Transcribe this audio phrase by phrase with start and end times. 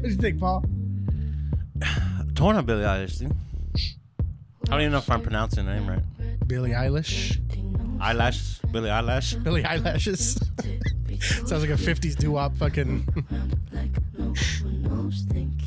[0.00, 0.64] What do you think, Paul?
[2.34, 3.34] Torn on Billie Eilish, dude.
[4.66, 6.48] I don't even know if I'm pronouncing her name right.
[6.48, 7.36] Billie Eilish.
[8.00, 9.34] Eyelash, Billie Eyelash.
[9.34, 10.40] Billie Eyelashes.
[11.20, 13.06] Sounds like a 50s doo wop fucking.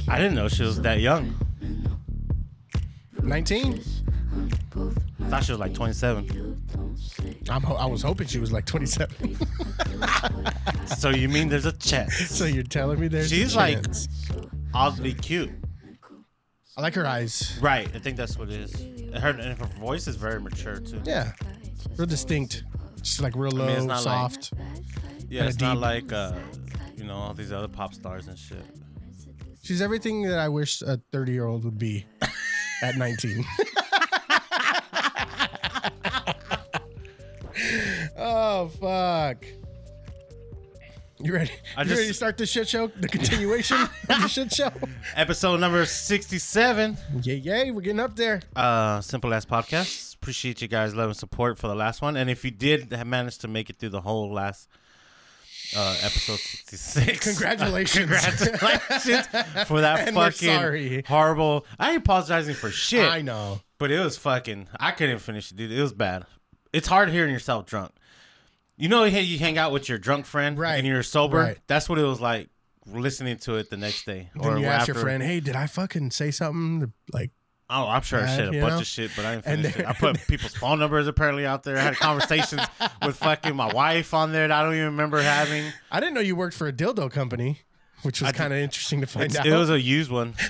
[0.08, 1.36] I didn't know she was that young.
[3.22, 3.84] 19?
[5.26, 6.60] I thought she was like 27.
[7.52, 9.38] I'm ho- I was hoping she was like 27.
[10.98, 12.14] So you mean there's a chance?
[12.30, 14.08] so you're telling me there's a She's like- chance.
[14.74, 15.52] Oddly cute.
[16.78, 17.58] I like her eyes.
[17.62, 18.74] Right, I think that's what it is.
[19.22, 21.02] Her, and her voice is very mature too.
[21.06, 21.34] Yeah.
[21.98, 22.64] Real distinct.
[23.04, 24.54] She's like real low, mean, it's not like- soft.
[25.30, 26.34] Yeah, it's not like uh,
[26.98, 28.64] you know all these other pop stars and shit.
[29.64, 32.06] She's everything that I wish a 30 year old would be
[32.84, 33.46] at 19.
[38.18, 39.46] oh, fuck.
[41.24, 41.52] You ready?
[41.78, 42.88] I you just- ready to start the shit show?
[42.88, 44.72] The continuation of the shit show?
[45.16, 46.98] Episode number 67.
[47.24, 47.72] Yay, yay.
[47.72, 48.42] We're getting up there.
[48.56, 50.16] Uh, Simple Ass Podcast.
[50.16, 52.18] Appreciate you guys' love and support for the last one.
[52.18, 54.68] And if you did have managed to make it through the whole last
[55.78, 58.06] uh, episode 66, Congratulations.
[58.38, 59.28] congratulations
[59.68, 61.66] for that And fucking horrible.
[61.80, 63.62] I ain't apologizing for shit, I know.
[63.78, 64.68] but it was fucking.
[64.78, 65.72] I couldn't finish it, dude.
[65.72, 66.26] It was bad.
[66.74, 67.92] It's hard hearing yourself drunk.
[68.78, 70.76] You know, you you hang out with your drunk friend, Right.
[70.76, 71.38] And you're sober.
[71.38, 71.58] Right.
[71.68, 72.50] That's what it was like
[72.86, 74.30] listening to it the next day.
[74.36, 76.82] Then you ask your friend, hey, did I fucking say something?
[76.82, 77.32] to, Like,
[77.70, 78.80] Oh, I'm sure I said a bunch know?
[78.80, 79.86] of shit, but I didn't finish it.
[79.88, 81.78] I put people's phone numbers apparently out there.
[81.78, 82.62] I had conversations
[83.06, 85.72] with fucking my wife on there that I don't even remember having.
[85.90, 87.62] I didn't know you worked for a dildo company,
[88.04, 89.46] which was kind of interesting to find out.
[89.48, 90.34] it was a used one.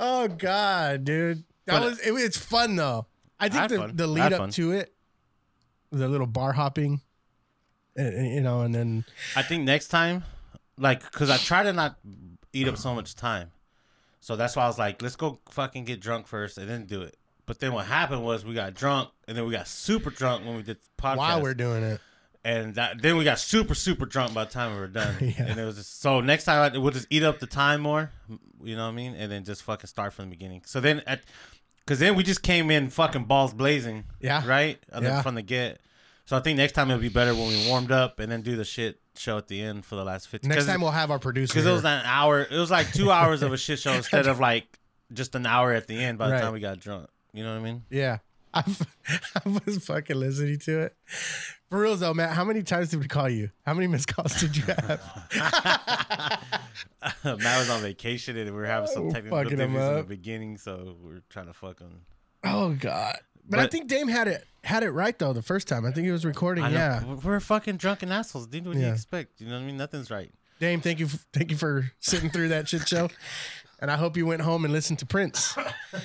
[0.00, 3.06] Oh God, dude, that But- was it, it's fun though.
[3.40, 4.50] I I think had the, the lead up fun.
[4.52, 4.92] to it,
[5.90, 7.00] the little bar hopping,
[7.96, 9.04] and, and, you know, and then
[9.36, 10.24] I think next time,
[10.78, 11.96] like, because I try to not
[12.52, 13.50] eat up so much time.
[14.20, 17.02] So that's why I was like, let's go fucking get drunk first and then do
[17.02, 17.16] it.
[17.46, 20.56] But then what happened was we got drunk and then we got super drunk when
[20.56, 21.16] we did the podcast.
[21.16, 22.00] while we're doing it,
[22.44, 25.14] and that, then we got super super drunk by the time we were done.
[25.20, 25.46] Yeah.
[25.46, 28.10] And it was just, so next time I, we'll just eat up the time more,
[28.62, 30.62] you know what I mean, and then just fucking start from the beginning.
[30.66, 31.20] So then at,
[31.86, 34.46] because then we just came in fucking balls blazing, Yeah.
[34.46, 35.22] right, and then Yeah.
[35.22, 35.80] from the get.
[36.28, 38.54] So I think next time it'll be better when we warmed up and then do
[38.54, 40.50] the shit show at the end for the last fifteen.
[40.50, 41.50] next time we'll have our producer.
[41.54, 44.26] because it was an hour, it was like two hours of a shit show instead
[44.26, 44.78] of like
[45.10, 46.18] just an hour at the end.
[46.18, 46.42] By the Right.
[46.42, 47.82] time we got drunk, you know what I mean?
[47.88, 48.18] yeah,
[48.52, 48.62] I,
[49.42, 50.96] I was fucking listening to it.
[51.70, 53.48] For real though, Matt, how many times did we call you?
[53.64, 55.00] How many missed calls did you have?
[57.24, 60.58] Matt was on vacation and we were having some Oh, technical difficulties in the beginning,
[60.58, 62.02] so we are trying to fuck him.
[62.44, 63.16] oh God.
[63.48, 65.84] But, I think Dame had it had it right though the first time.
[65.86, 66.64] I think he was recording.
[66.64, 66.70] I.
[66.70, 68.66] Yeah, We're- We're fucking drunken assholes, dude.
[68.66, 69.40] What do you expect?
[69.40, 69.76] You know what I mean?
[69.76, 70.30] Nothing's right.
[70.60, 73.08] Dame, thank you, f- thank you for sitting through that shit show,
[73.80, 75.56] and I hope you went home and listened to Prince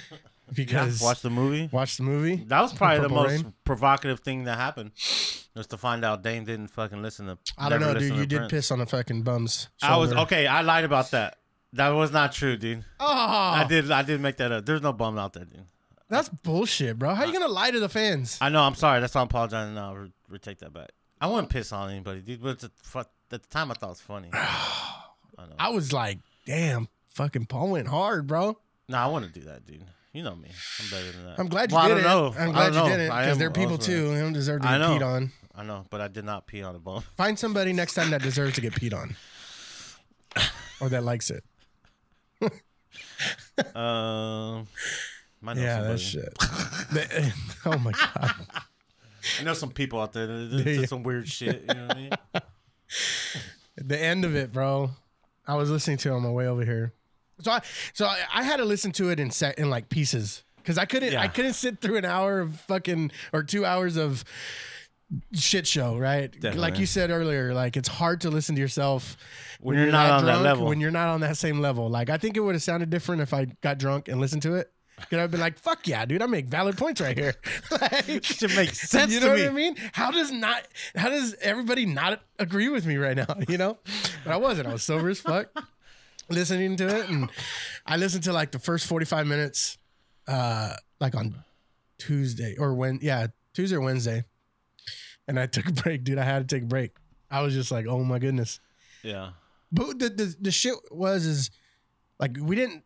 [0.54, 1.70] because Watch the movie.
[1.72, 2.36] watch the movie.
[2.48, 3.54] That was probably the Purple most Rain.
[3.66, 4.92] provocative thing that happened.
[5.56, 7.38] Was to find out Dame didn't fucking listen to.
[7.58, 8.04] I don't know, dude.
[8.14, 8.52] You to did Prince.
[8.52, 9.70] piss on the fucking bum's.
[9.81, 10.48] I was okay.
[10.48, 11.38] I lied about that.
[11.74, 12.84] That was not true, dude.
[13.00, 13.90] Oh, I did.
[13.92, 14.66] I did make that up.
[14.66, 15.66] There's no bum out there, dude.
[16.13, 17.13] That's bullshit, bro.
[17.13, 18.38] How you gonna lie to the fans?
[18.41, 18.62] I know.
[18.62, 19.00] I'm sorry.
[19.01, 19.96] That's why I'm apologizing now.
[19.96, 20.90] Re- retake that back.
[21.19, 22.41] I wouldn't piss on anybody, dude.
[22.41, 24.29] But at the time, I thought it was funny.
[24.34, 24.97] I
[25.38, 25.56] know.
[25.57, 28.57] I was like, damn, fucking Paul went hard, bro.
[28.90, 29.84] No, I want to do that, dude.
[30.12, 30.50] You know me.
[30.79, 31.40] I'm better than that.
[31.40, 32.03] I'm glad you Well, did I it.
[32.03, 32.40] don't know.
[32.40, 34.13] I'm glad you did it because am they're people too.
[34.13, 35.31] They don't deserve to get peed on.
[35.56, 37.03] I know, but I did not pee on a bum.
[37.18, 39.16] Find somebody next time that deserves to get peed on,
[40.80, 41.44] or that likes it.
[43.75, 44.68] Um,
[45.44, 45.94] might know Yeah, somebody.
[45.94, 46.40] that shit.
[46.40, 47.34] The-
[47.66, 48.34] oh my god.
[49.40, 51.62] I know some people out there that that Do did some weird shit.
[51.62, 52.12] You know what I mean?
[53.78, 54.92] the end of it, bro.
[55.48, 56.94] I was listening to it on my way over here.
[57.42, 57.62] So I
[57.94, 60.86] so I, I had to listen to it in set in like pieces because I
[60.86, 64.24] couldn't I couldn't sit through an hour of fucking or two hours of
[65.34, 66.34] shit show, right?
[66.56, 69.16] Like you said earlier, like it's hard to listen to yourself
[69.62, 70.66] When you're not on that level.
[70.68, 73.22] When you're not on that same level, like I think it would have sounded different
[73.22, 74.73] if I got drunk and listened to it.
[75.10, 76.22] Could I've been like, "Fuck yeah, dude!
[76.22, 77.36] I make valid points right here."
[77.72, 79.42] like, It should make sense you know me.
[79.42, 79.75] what I mean?
[79.92, 80.63] How does not?
[80.95, 83.25] How does everybody not agree with me right now?
[83.48, 83.78] You know,
[84.24, 84.68] but I wasn't.
[84.68, 85.48] I was sober as fuck,
[86.30, 87.30] listening to it, and
[87.86, 89.78] I listened to like the first forty five minutes,
[90.28, 91.44] uh, like on
[91.98, 94.24] Tuesday or when, yeah, Tuesday or Wednesday,
[95.28, 96.18] and I took a break, dude.
[96.19, 96.92] I had to take a break.
[97.31, 98.60] I was just like, oh my goodness.
[99.01, 99.31] Yeah.
[99.72, 101.50] But the the, the shit was is
[102.19, 102.84] like we didn't.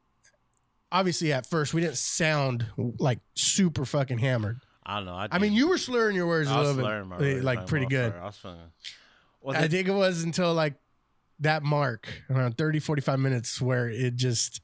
[0.92, 2.66] Obviously, at first, we didn't sound
[2.98, 4.60] like super fucking hammered.
[4.86, 5.14] I don't know.
[5.16, 7.44] I, I mean, you were slurring your words a I was little bit, eh, words,
[7.44, 8.14] like pretty good.
[8.14, 8.60] I was feeling.
[9.50, 10.76] I think it was until like
[11.40, 14.62] that mark around 30, 45 minutes where it just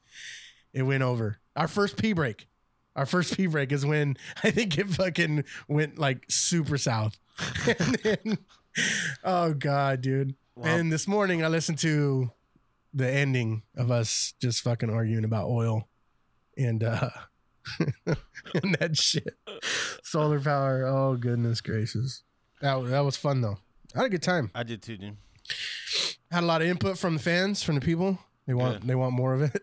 [0.72, 1.38] it went over.
[1.56, 2.48] Our first pee break.
[2.96, 7.18] Our first pee break is when I think it fucking went like super south.
[7.78, 8.38] and then,
[9.24, 10.34] oh god, dude.
[10.56, 10.66] Wow.
[10.66, 12.30] And this morning I listened to
[12.92, 15.88] the ending of us just fucking arguing about oil
[16.56, 17.10] and uh
[18.06, 19.36] and that shit.
[20.02, 20.84] Solar power.
[20.86, 22.22] Oh goodness gracious.
[22.60, 23.58] That that was fun though.
[23.94, 24.50] I had a good time.
[24.54, 25.16] I did too, dude.
[26.30, 28.18] Had a lot of input from the fans, from the people.
[28.46, 28.88] They want Good.
[28.88, 29.62] they want more of it.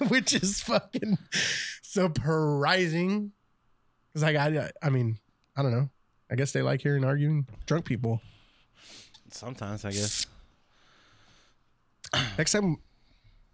[0.08, 1.18] Which is fucking
[1.82, 3.32] surprising.
[4.12, 5.18] Cause like I I mean,
[5.56, 5.90] I don't know.
[6.30, 8.20] I guess they like hearing arguing drunk people.
[9.30, 10.26] Sometimes I guess.
[12.38, 12.78] Next time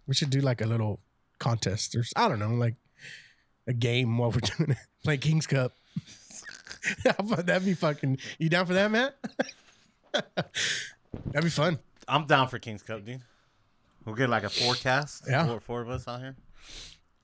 [0.07, 0.99] we should do like a little
[1.45, 2.75] contest or I don't know, like
[3.67, 4.77] a game while we're doing it.
[5.03, 5.73] Play King's Cup.
[7.03, 9.15] That'd be fucking you down for that, Matt?
[10.13, 11.79] That'd be fun.
[12.07, 13.21] I'm down for King's Cup, dude.
[14.05, 15.25] We'll get like a forecast.
[15.27, 15.45] Yeah.
[15.47, 16.35] Four, four of us out here.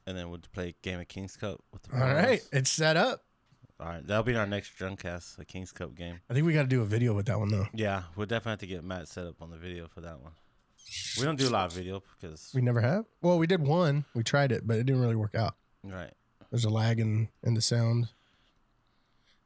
[0.08, 2.42] And then we'll play a game of King's Cup with the All four right.
[2.52, 3.24] It's set up.
[3.80, 4.06] All right.
[4.06, 6.20] That'll be our next drunk cast, a King's Cup game.
[6.30, 7.68] I think we got to do a video with that one though.
[7.74, 10.34] Yeah, we'll definitely have to get Matt set up on the video for that one.
[11.18, 13.06] We don't do a lot of video because We never have.
[13.22, 14.06] Well, we did one.
[14.14, 15.56] We tried it, but it didn't really work out.
[15.84, 16.14] right.
[16.50, 18.10] There's a lag in in the sound.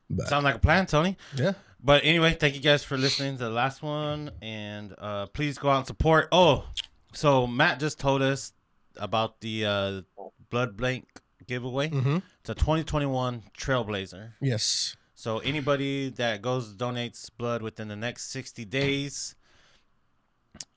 [0.10, 1.18] But Sounds like a plan, Tony.
[1.36, 1.54] yeah,
[1.84, 5.70] But anyway, thank you guys for listening to the last one, and uh, please go
[5.70, 6.30] out and support.
[6.32, 6.66] Oh,
[7.14, 8.54] so Matt just told us
[8.98, 10.02] about the uh,
[10.50, 11.08] blood blank
[11.48, 11.90] giveaway.
[11.90, 12.22] Mhm.
[12.42, 14.34] It's a 2021 Trailblazer.
[14.42, 19.36] yes, So anybody that goes donates blood within the next 60 days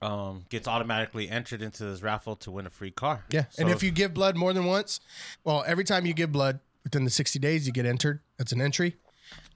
[0.03, 3.25] um, gets automatically entered into this raffle to win a free car.
[3.31, 3.45] yeah.
[3.59, 5.01] and if you give blood more than once,
[5.45, 8.21] well, every time you give blood within the 60 days, you get entered.
[8.37, 8.97] That's an entry,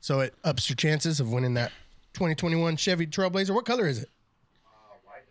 [0.00, 1.72] so it ups your chances of winning that
[2.14, 3.54] 2021 Chevy Trailblazer.
[3.54, 4.10] What color is it?
[5.04, 5.22] White.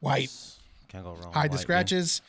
[0.00, 0.32] White.
[0.88, 1.32] can't go wrong.
[1.32, 2.22] Hide the white, scratches.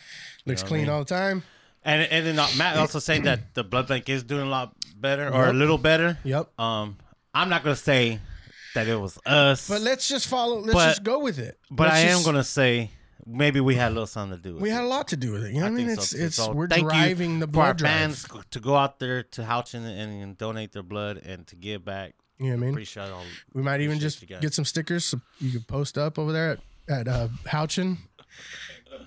[0.46, 0.90] Looks know what I clean mean?
[0.90, 1.44] all the time.
[1.84, 4.74] And and then uh, Matt also saying that the blood bank is doing a lot
[4.98, 6.18] better or a little better.
[6.24, 6.60] Yep.
[6.60, 6.98] Um,
[7.34, 8.20] I'm not gonna say
[8.76, 10.60] that it was us, But but, let's just follow.
[10.60, 11.58] Let's But- just go with it.
[11.70, 12.92] Let's I am just- gonna say
[13.26, 14.64] maybe we had a little something to do with it.
[14.64, 14.74] We it.
[14.74, 15.50] had a lot to do with it.
[15.54, 15.88] You know what I mean?
[15.88, 16.24] think It's so, too.
[16.24, 17.92] it's So we're thank you driving the for our blood drive.
[17.92, 21.84] fans to go out there to Houchin and, and donate their blood and to give
[21.86, 22.14] back.
[22.40, 22.70] You know what I mean?
[22.72, 23.24] Appreciate all.
[23.54, 24.42] We might even Appreciate just you guys.
[24.42, 26.60] get some stickers so you can post up over there at,
[27.00, 27.98] at uh, Houchin.
[28.92, 28.98] Uh,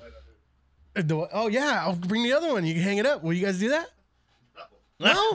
[1.03, 2.67] the- oh yeah, I'll bring the other one.
[2.67, 3.23] You can hang it up.
[3.23, 3.89] Will you guys do that?
[5.01, 5.35] No.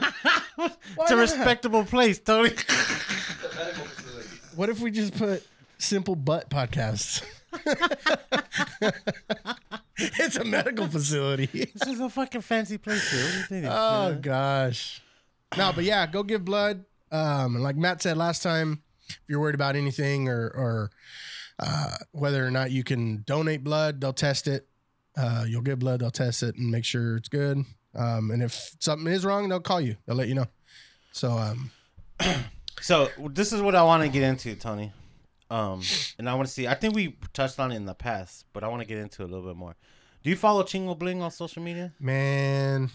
[0.60, 1.20] It's a not?
[1.20, 2.52] respectable place, Tony.
[4.58, 5.46] What if we just put
[5.78, 7.24] simple butt podcasts?
[10.00, 11.46] it's a medical facility.
[11.46, 13.24] this is a fucking fancy place here.
[13.24, 13.66] What do you think?
[13.72, 15.04] Oh gosh.
[15.56, 16.86] No, but yeah, go give blood.
[17.12, 20.90] Um, and like Matt said last time, if you're worried about anything or or
[21.60, 24.68] uh, whether or not you can donate blood, they'll test it.
[25.16, 27.64] Uh, you'll give blood, they'll test it and make sure it's good.
[27.94, 29.98] Um, and if something is wrong, they'll call you.
[30.08, 30.48] They'll let you know.
[31.12, 31.70] So um,
[32.82, 34.92] So this is what I want to get into, Tony.
[35.50, 35.82] Um,
[36.20, 36.68] and I want to see.
[36.68, 39.24] I think we touched on it in the past, but I want to get into
[39.24, 39.76] it a little bit more.
[40.24, 41.94] Do you follow Chingo Bling on social media?
[42.00, 42.90] man,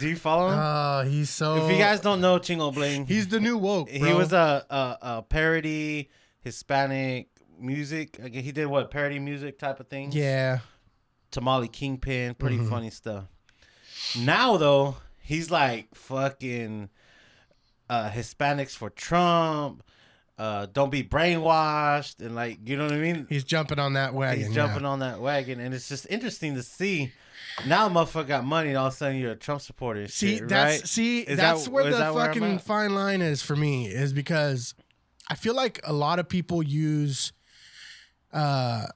[0.00, 0.58] Do you follow him?
[0.60, 1.64] oh, he's so.
[1.64, 3.88] if you guys don't know Chingo Bling, he's the new woke.
[3.88, 6.10] he was a, a a parody
[6.40, 7.28] Hispanic
[7.60, 8.18] music.
[8.20, 10.10] Like, He did what parody music type of thing.
[10.12, 10.58] yeah.
[11.30, 12.68] Tamale Kingpin, pretty Mhm.
[12.70, 13.24] funny stuff.
[14.18, 16.88] Now though, he's like fucking
[17.88, 19.82] uh Hispanics for Trump.
[20.38, 23.26] Uh, don't be brainwashed and like you know what I mean.
[23.28, 24.38] He's jumping on that wagon.
[24.38, 24.66] He's yeah.
[24.66, 27.12] jumping on that wagon, and it's just interesting to see.
[27.66, 30.06] Now, motherfucker got money, and all of a sudden you're a Trump supporter.
[30.06, 30.88] See, shit, that's right?
[30.88, 32.62] see, Is that's that- where the that fucking at?
[32.62, 34.74] fine line is for me, is because
[35.28, 37.32] I feel like a lot of people use
[38.32, 38.86] uh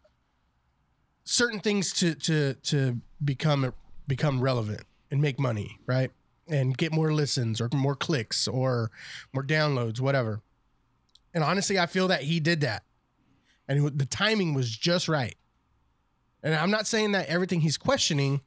[1.25, 3.73] certain things to to to become
[4.07, 6.11] become relevant and make money, right?
[6.49, 8.91] And get more listens or more clicks or
[9.33, 10.43] more downloads, whatever.
[11.33, 12.83] And honestly, I feel that he did that.
[13.69, 15.37] And the timing was just right.
[16.43, 18.41] And I'm not saying that everything he's questioning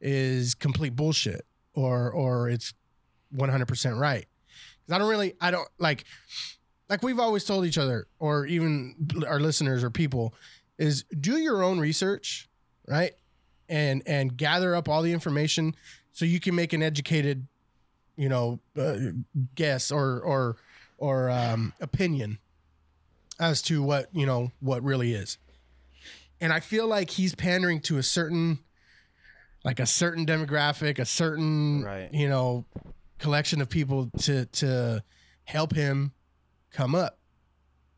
[0.00, 2.74] is complete bullshit or or it's
[3.34, 4.26] 100% right.
[4.86, 6.04] Cuz I don't really I don't like
[6.88, 10.34] like we've always told each other or even our listeners or people
[10.78, 12.48] is do your own research,
[12.86, 13.12] right?
[13.68, 15.74] And and gather up all the information
[16.18, 17.46] so you can make an educated,
[18.16, 18.96] you know, uh,
[19.54, 20.56] guess or or
[20.96, 22.38] or um, opinion
[23.38, 25.38] as to what you know what really is.
[26.40, 28.58] And I feel like he's pandering to a certain,
[29.64, 32.12] like a certain demographic, a certain Right.
[32.12, 32.64] you know
[33.20, 35.04] collection of people to to
[35.44, 36.14] help him
[36.72, 37.20] come up,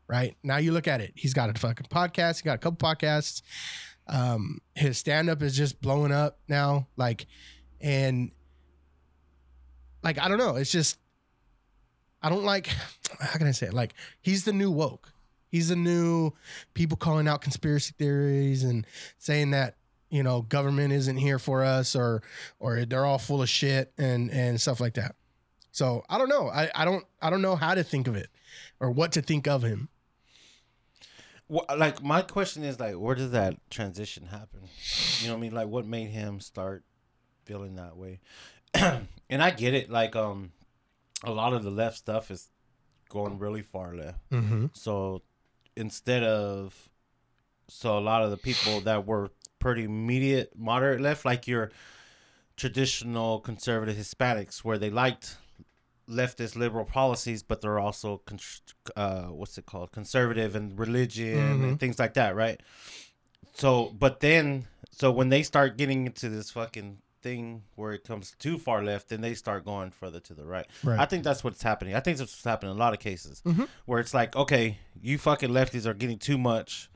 [0.07, 0.37] right?
[0.43, 1.13] Now you look at it.
[1.15, 2.37] He's got a fucking podcast.
[2.37, 3.41] He got a couple podcasts.
[4.07, 6.87] Um, his stand up is just blowing up now.
[6.97, 7.25] Like,
[7.81, 8.31] and
[10.03, 10.55] like, I don't know.
[10.55, 10.97] It's just,
[12.21, 12.67] I don't like,
[13.19, 13.73] how can I say it?
[13.73, 15.13] Like, he's the new woke.
[15.47, 16.31] He's the new
[16.73, 19.75] people calling out conspiracy theories and saying that,
[20.09, 22.21] you know, government isn't here for us or,
[22.59, 25.15] or they're all full of shit and, and stuff like that.
[25.73, 26.49] So I don't know.
[26.49, 28.29] I, I don't, I don't know how to think of it
[28.79, 29.89] or what to think of him.
[31.49, 34.61] Like my question is like, where does that transition happen?
[35.19, 35.53] You know what I mean?
[35.53, 36.85] Like, what made him start
[37.45, 38.19] feeling that way?
[38.73, 39.89] and I get it.
[39.89, 40.51] Like, um,
[41.23, 42.49] a lot of the left stuff is
[43.09, 44.29] going really far left.
[44.31, 44.67] Mm-hmm.
[44.73, 45.21] So
[45.75, 46.89] instead of,
[47.67, 49.29] so a lot of the people that were
[49.59, 51.71] pretty immediate moderate left, like your
[52.57, 55.37] traditional conservative Hispanics, where they liked
[56.09, 58.21] leftist liberal policies, but they're also
[58.95, 62.59] uh, what's it called, conservative and religion and things like that, right?
[63.53, 68.35] So, but then, so when they start getting into this fucking thing where it comes
[68.39, 70.65] too far left, then they start going further to the right.
[70.83, 70.99] Right.
[70.99, 71.95] I think that's what's happening.
[71.95, 73.41] I think that's what's happening in a lot of cases
[73.85, 76.89] where it's like, okay, you fucking lefties are getting too much,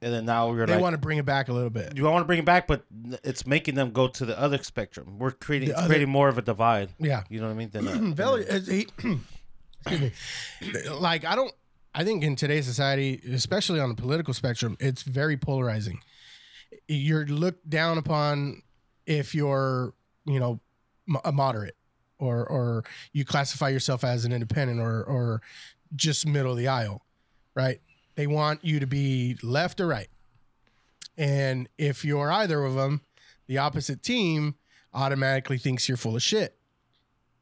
[0.00, 1.96] and then now we're They like, want to bring it back a little bit.
[1.96, 2.84] you want to bring it back, but
[3.24, 5.18] it's making them go to the other spectrum.
[5.18, 6.90] We're creating other- creating more of a divide.
[6.98, 7.24] Yeah.
[7.28, 7.70] You know what I mean?
[7.70, 8.86] Than Valley, uh, he,
[9.86, 10.88] excuse me.
[10.90, 11.52] Like I don't.
[11.94, 16.00] I think in today's society, especially on the political spectrum, it's very polarizing.
[16.86, 18.62] You're looked down upon
[19.08, 20.60] if you're, you know,
[21.24, 21.76] a moderate,
[22.18, 25.42] or or you classify yourself as an independent, or or
[25.96, 27.04] just middle of the aisle,
[27.54, 27.80] right?
[28.14, 30.08] They want you to be left or right,
[31.16, 33.00] and if you're either of them,
[33.46, 34.54] the opposite team
[34.94, 36.58] automatically thinks you're full of shit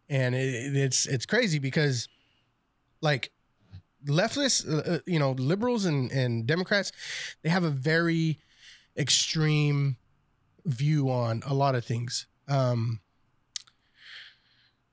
[0.09, 2.09] and it, it's it's crazy because
[3.01, 3.31] like
[4.07, 6.93] leftists uh, uh, you know liberals and and democrats
[7.43, 8.39] they have a very
[8.97, 9.97] extreme
[10.67, 12.27] view on a lot of things.
[12.49, 13.01] Um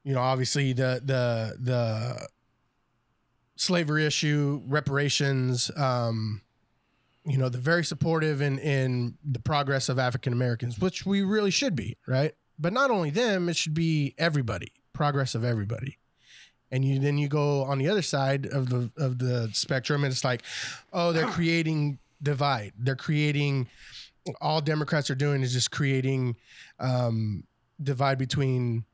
[0.04, 2.28] you know obviously the the the
[3.56, 6.42] slavery issue reparations um
[7.26, 11.52] you know they're very supportive in in the progress of african americans which we really
[11.52, 12.34] should be right?
[12.60, 15.98] But not only them it should be everybody progress of everybody.
[16.72, 20.12] And you then you go on the other side of the of the spectrum and
[20.12, 20.44] it's like
[20.92, 22.74] oh they're creating divide.
[22.78, 23.68] They're creating
[24.42, 26.36] all democrats are doing is just creating
[26.80, 27.44] um
[27.82, 28.86] divide between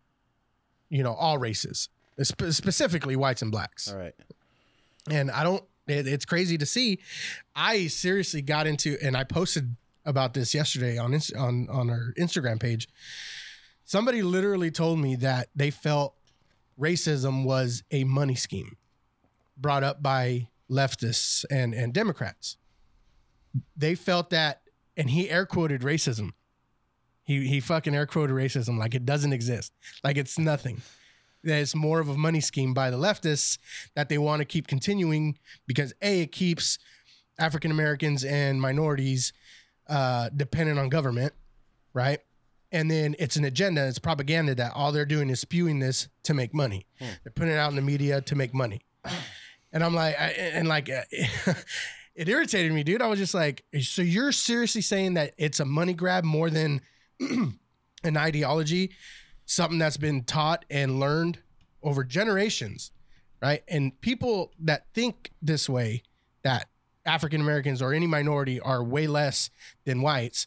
[0.90, 1.90] you know all races
[2.22, 4.16] spe- specifically whites and blacks all right.
[5.10, 5.64] and I don't.
[5.88, 7.00] It, it's crazy to see.
[7.56, 12.60] I seriously got into, and I posted about this yesterday on on on our Instagram
[12.60, 12.88] page.
[13.86, 16.14] Somebody literally told me that they felt
[16.80, 18.78] racism was a money scheme
[19.58, 22.58] brought up by leftists and and Democrats.
[23.76, 24.62] They felt that,
[25.00, 26.34] and he air quoted racism.
[27.24, 29.72] He he fucking air quoted racism like it doesn't exist,
[30.04, 30.82] like it's nothing
[31.44, 33.58] that it's more of a money scheme by the leftists
[33.96, 36.78] that they want to keep continuing because a it keeps
[37.40, 39.32] African Americans and minorities
[39.88, 41.34] uh, dependent on government,
[41.94, 42.20] right?
[42.74, 46.34] And then it's an agenda, it's propaganda that all they're doing is spewing this to
[46.34, 46.86] make money.
[47.24, 48.82] They're putting it out in the media to make money.
[49.72, 51.04] And I'm like, I, and like, uh,
[52.20, 53.02] it irritated me, dude.
[53.02, 56.82] I was just like, so you're seriously saying that it's a money grab more than
[57.20, 58.92] an ideology?
[59.50, 61.40] something that's been taught and learned
[61.82, 62.92] over generations,
[63.42, 63.64] right?
[63.68, 66.04] And people that think this way,
[66.44, 66.70] that
[67.04, 69.50] African Americans or any minority are way less
[69.86, 70.46] than whites,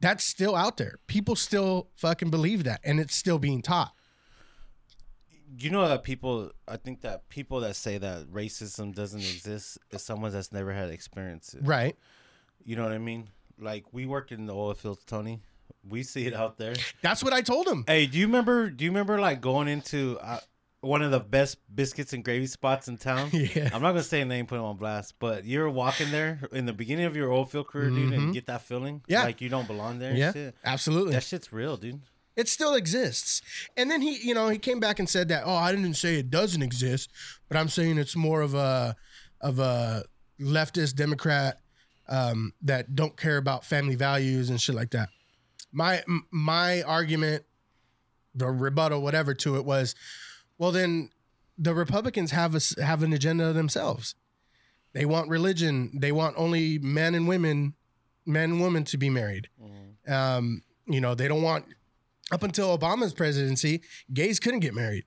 [0.00, 0.96] that's still out there.
[1.08, 3.92] People still fucking believe that, and it's still being taught.
[5.58, 6.50] You know that people.
[6.68, 10.90] I think that people that say that racism doesn't exist is someone that's never had
[10.90, 11.54] experience.
[11.54, 11.62] it.
[11.64, 11.96] Right.
[12.64, 13.28] You know what I mean?
[13.58, 15.40] Like we work in the oil fields, Tony.
[15.88, 16.74] We see it out there.
[17.02, 17.84] That's what I told him.
[17.86, 18.70] Hey, do you remember?
[18.70, 20.40] Do you remember like going into uh,
[20.82, 23.30] one of the best biscuits and gravy spots in town?
[23.32, 23.70] Yeah.
[23.72, 26.66] I'm not gonna say a name, put him on blast, but you're walking there in
[26.66, 29.12] the beginning of your oil field career, dude, and get that feeling, Mm-hmm.
[29.12, 29.24] Yeah.
[29.24, 30.14] like you don't belong there.
[30.14, 30.54] Yeah, shit.
[30.64, 31.12] absolutely.
[31.14, 32.00] that shit's real, dude.
[32.40, 33.42] It still exists.
[33.76, 36.16] And then he, you know, he came back and said that, oh, I didn't say
[36.16, 37.10] it doesn't exist,
[37.48, 38.96] but I'm saying it's more of a
[39.42, 40.04] of a
[40.40, 41.60] leftist Democrat
[42.08, 45.10] um, that don't care about family values and shit like that.
[45.70, 47.44] My my argument,
[48.34, 49.94] the rebuttal, whatever to it was,
[50.58, 51.10] well, then
[51.58, 54.14] the Republicans have a have an agenda themselves.
[54.92, 55.90] They want religion.
[55.94, 57.74] They want only men and women,
[58.26, 59.48] men and women to be married.
[60.08, 61.66] Um, you know, they don't want
[62.30, 63.82] up until Obama's presidency,
[64.12, 65.04] gays couldn't get married,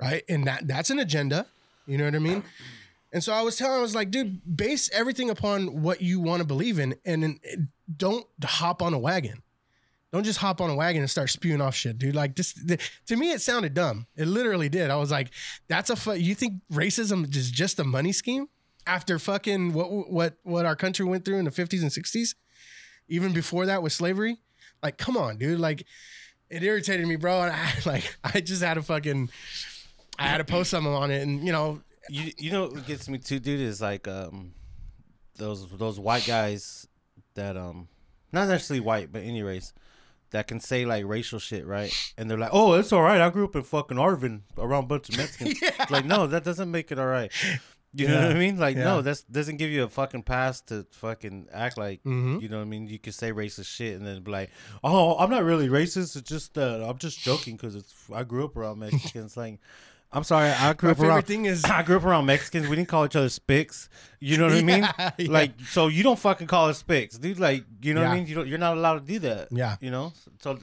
[0.00, 0.22] right?
[0.28, 1.46] And that that's an agenda.
[1.86, 2.42] You know what I mean?
[3.12, 6.40] And so I was telling, I was like, dude, base everything upon what you want
[6.42, 7.56] to believe in, and then eh,
[7.96, 9.42] don't hop on a wagon.
[10.12, 12.14] Don't just hop on a wagon and start spewing off shit, dude.
[12.14, 14.06] Like this, th- to me, it sounded dumb.
[14.16, 14.90] It literally did.
[14.90, 15.30] I was like,
[15.68, 18.48] that's a fu- you think racism is just a money scheme
[18.86, 22.34] after fucking what what what our country went through in the fifties and sixties,
[23.08, 24.38] even before that with slavery.
[24.82, 25.60] Like, come on, dude.
[25.60, 25.86] Like,
[26.48, 27.42] it irritated me, bro.
[27.42, 29.30] And I like, I just had to fucking,
[30.18, 33.08] I had to post something on it, and you know, You you know what gets
[33.08, 34.52] me too, dude, is like um
[35.36, 36.86] those those white guys
[37.34, 37.88] that um
[38.32, 39.72] not necessarily white, but any race
[40.30, 41.92] that can say like racial shit, right?
[42.16, 43.20] And they're like, "Oh, it's all right.
[43.20, 45.86] I grew up in fucking Arvin around a bunch of Mexicans." Yeah.
[45.90, 47.32] Like, no, that doesn't make it all right.
[47.92, 48.56] You know what I mean?
[48.56, 48.84] Like, Yeah.
[48.84, 52.40] no, that doesn't give you a fucking pass to fucking act like, Mhm.
[52.40, 52.86] you know what I mean?
[52.86, 54.50] You could say racist shit and then be like,
[54.84, 56.14] "Oh, I'm not really racist.
[56.16, 59.58] It's just that I'm just joking because it's I grew up around Mexicans." like,
[60.12, 61.22] I'm sorry, I grew my up around.
[61.26, 62.68] thing is I grew up around Mexicans.
[62.68, 63.88] We didn't call each other spics.
[64.20, 64.82] You know what I mean?
[64.82, 65.30] Yeah, yeah.
[65.30, 67.40] Like, so you don't fucking call us spics, dude.
[67.40, 68.26] Like, you know what I mean?
[68.26, 69.48] You don't, you're not allowed to do that.
[69.50, 69.76] Yeah.
[69.80, 70.12] You know.
[70.40, 70.58] So,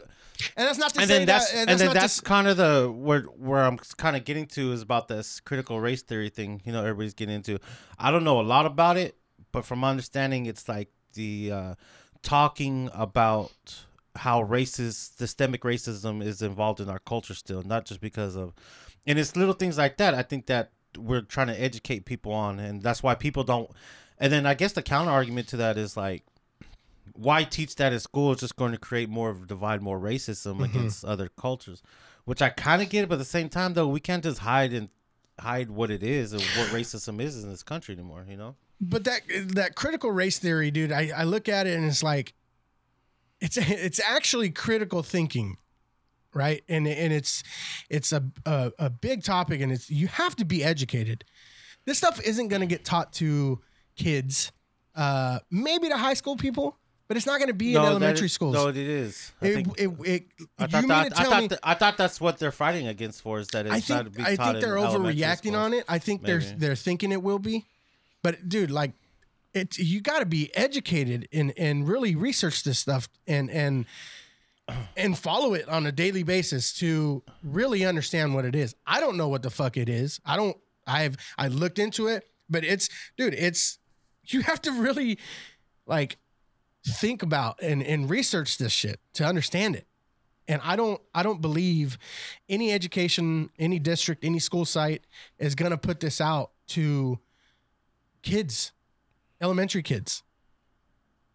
[0.56, 2.48] and that's not to and say then that's that, and, that's then that's to, kind
[2.48, 6.30] of the where where I'm kind of getting to is about this critical race theory
[6.30, 6.62] thing.
[6.66, 7.60] You know, everybody's getting into.
[7.98, 9.18] I don't know a lot about it,
[9.52, 11.76] but from my understanding, it's like the uh,
[12.22, 18.36] talking about how racist systemic racism is involved in our culture still, not just because
[18.36, 18.54] of,
[19.06, 20.14] and it's little things like that.
[20.14, 23.70] I think that we're trying to educate people on, and that's why people don't.
[24.18, 26.24] And then I guess the counter argument to that is like,
[27.14, 30.00] why teach that at school is just going to create more of a divide, more
[30.00, 31.82] racism against other cultures,
[32.26, 33.08] which I kind of get.
[33.10, 34.90] But at the same time, though, we can't just hide and
[35.40, 38.26] hide what it is and what racism is in this country anymore.
[38.28, 38.56] You know?
[38.80, 39.22] but that
[39.56, 42.34] that critical race theory, dude, I, I look at it and it's like
[43.42, 45.58] it's it's actually critical thinking,
[46.34, 46.64] right?
[46.68, 47.44] And and it's
[47.90, 51.24] it's a a, a big topic, and it's you have to be educated.
[51.86, 53.62] This stuff isn't going to get taught to
[53.96, 54.52] kids,
[54.96, 58.34] uh, maybe to high school people, but it's not going to be in elementary is-
[58.34, 58.54] schools.
[58.54, 59.32] No, it is.
[59.42, 59.68] I it, think.
[59.80, 60.24] it, it,
[60.60, 61.48] I you thought, that, to I, tell thought me?
[61.48, 64.18] that- I thought that's what they're fighting against for is that it's I not think
[64.18, 65.86] be I think they're overreacting on it.
[65.88, 67.66] I think they're they're thinking it will be,
[68.24, 68.94] but dude, like,
[69.54, 73.86] it you got to be educated and and really research this stuff and and
[74.98, 78.76] and follow it on a daily basis to really understand what it is.
[78.86, 80.20] I don't know what the fuck it is.
[80.26, 80.58] I don't.
[80.86, 83.34] I've I looked into it, but it's dude.
[83.34, 83.78] It's
[84.28, 85.20] you have to really
[85.86, 86.18] like
[86.88, 89.86] think about and and research this shit to understand it.
[90.48, 91.98] And i don't i don't believe
[92.48, 95.06] any education any district any school site
[95.40, 97.20] is to put this out to
[98.22, 98.72] kids
[99.42, 100.24] elementary kids.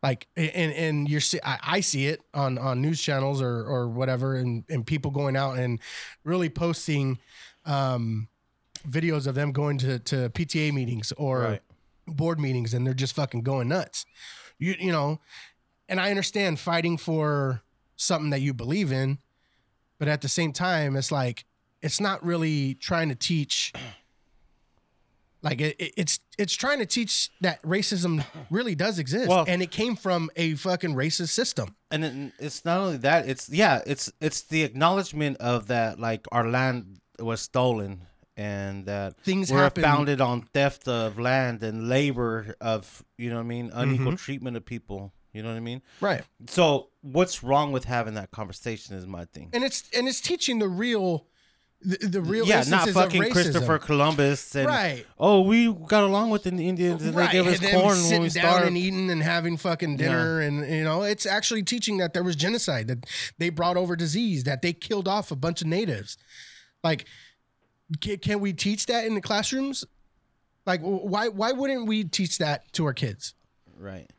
[0.03, 3.89] Like and and you're see I, I see it on on news channels or or
[3.89, 5.79] whatever and and people going out and
[6.25, 7.19] really posting
[7.67, 8.27] um
[8.89, 11.63] videos of them going to to pta meetings or Right.
[12.09, 14.05] board meetings and they're just fucking going nuts
[14.63, 15.19] you you know
[15.89, 17.61] and i understand fighting for
[17.97, 19.19] something that you believe in
[19.99, 21.45] but at the same time it's like
[21.83, 23.73] it's not really trying to teach
[25.43, 29.29] like it, it- it's it's trying to teach that racism really does exist.
[29.29, 31.77] Well- and it came from a fucking racist system.
[31.91, 36.27] And then it's not only that it's yeah it's it's the acknowledgement of that like
[36.33, 41.89] our land was stolen and that Things we're happen- founded on theft of land and
[41.89, 44.17] labor of you know what i mean unequal Mm-hmm.
[44.17, 45.13] treatment of people.
[45.35, 45.81] You know what i mean?
[46.01, 46.23] Right.
[46.49, 49.49] So what's wrong with having that conversation is my thing.
[49.53, 51.27] And it's and it's teaching the real
[51.85, 55.05] the, the real yeah not fucking christopher columbus and Right.
[55.19, 57.33] oh we got along with the indians and right.
[57.33, 60.65] they gave us corn sitting when we down and eating and having fucking dinner and
[60.71, 63.05] you know it's actually teaching that there was genocide that
[63.39, 66.17] they brought over disease that they killed off a bunch of natives.
[66.85, 67.07] Like
[68.01, 69.85] can, can we teach that in the classrooms?
[70.67, 73.35] Like why why wouldn't we teach that to our kids?
[73.77, 74.11] Right.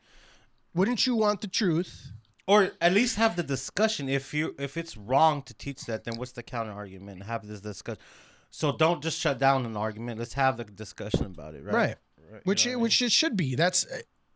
[0.73, 2.11] Wouldn't you want the truth?
[2.45, 4.09] Or at least have the discussion.
[4.09, 7.61] If you if it's wrong to teach that then what's the counter argument have this
[7.61, 8.01] discussion
[8.49, 10.19] so don't just shut down an argument.
[10.19, 11.73] Let's have the discussion about it right?
[11.73, 11.95] Right,
[12.31, 13.55] Right, which you know it, which it should be.
[13.55, 13.85] That's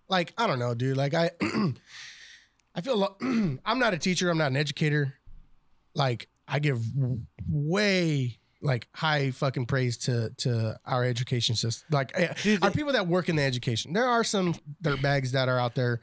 [0.08, 0.97] like i don't know dude.
[0.97, 1.32] Like i
[2.76, 3.17] i feel lo-
[3.65, 4.30] i'm not a teacher.
[4.30, 5.15] I'm not an educator.
[5.93, 6.82] Like i give
[7.50, 11.88] way like high fucking praise to to our education system.
[11.91, 15.32] Like eh, Dude, our they- people that work in the education there are some dirtbags
[15.32, 16.02] that are out there.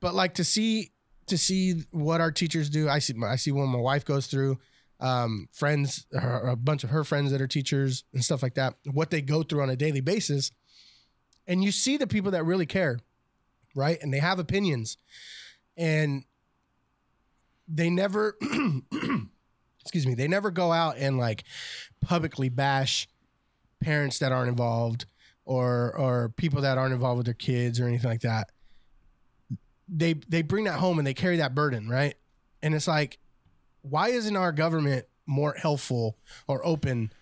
[0.00, 0.90] But like to see
[1.26, 4.58] to see what our teachers do i see i see what my wife goes through
[5.00, 8.74] um friends her, a bunch of her friends that are teachers and stuff like that
[8.92, 10.50] what they go through on a daily basis.
[11.46, 12.98] And you see the people that really care
[13.74, 13.98] right?
[14.02, 14.96] And they have opinions.
[15.76, 16.24] And
[17.66, 18.36] they never
[19.84, 21.44] excuse me they never go out and like
[22.00, 23.06] publicly bash
[23.80, 25.06] parents that aren't involved
[25.44, 28.48] or or people that aren't involved with their kids or anything like that
[29.88, 32.14] they they bring that home and they carry that burden right
[32.62, 33.18] and it's like
[33.82, 36.16] why isn't our government more helpful
[36.48, 37.12] or open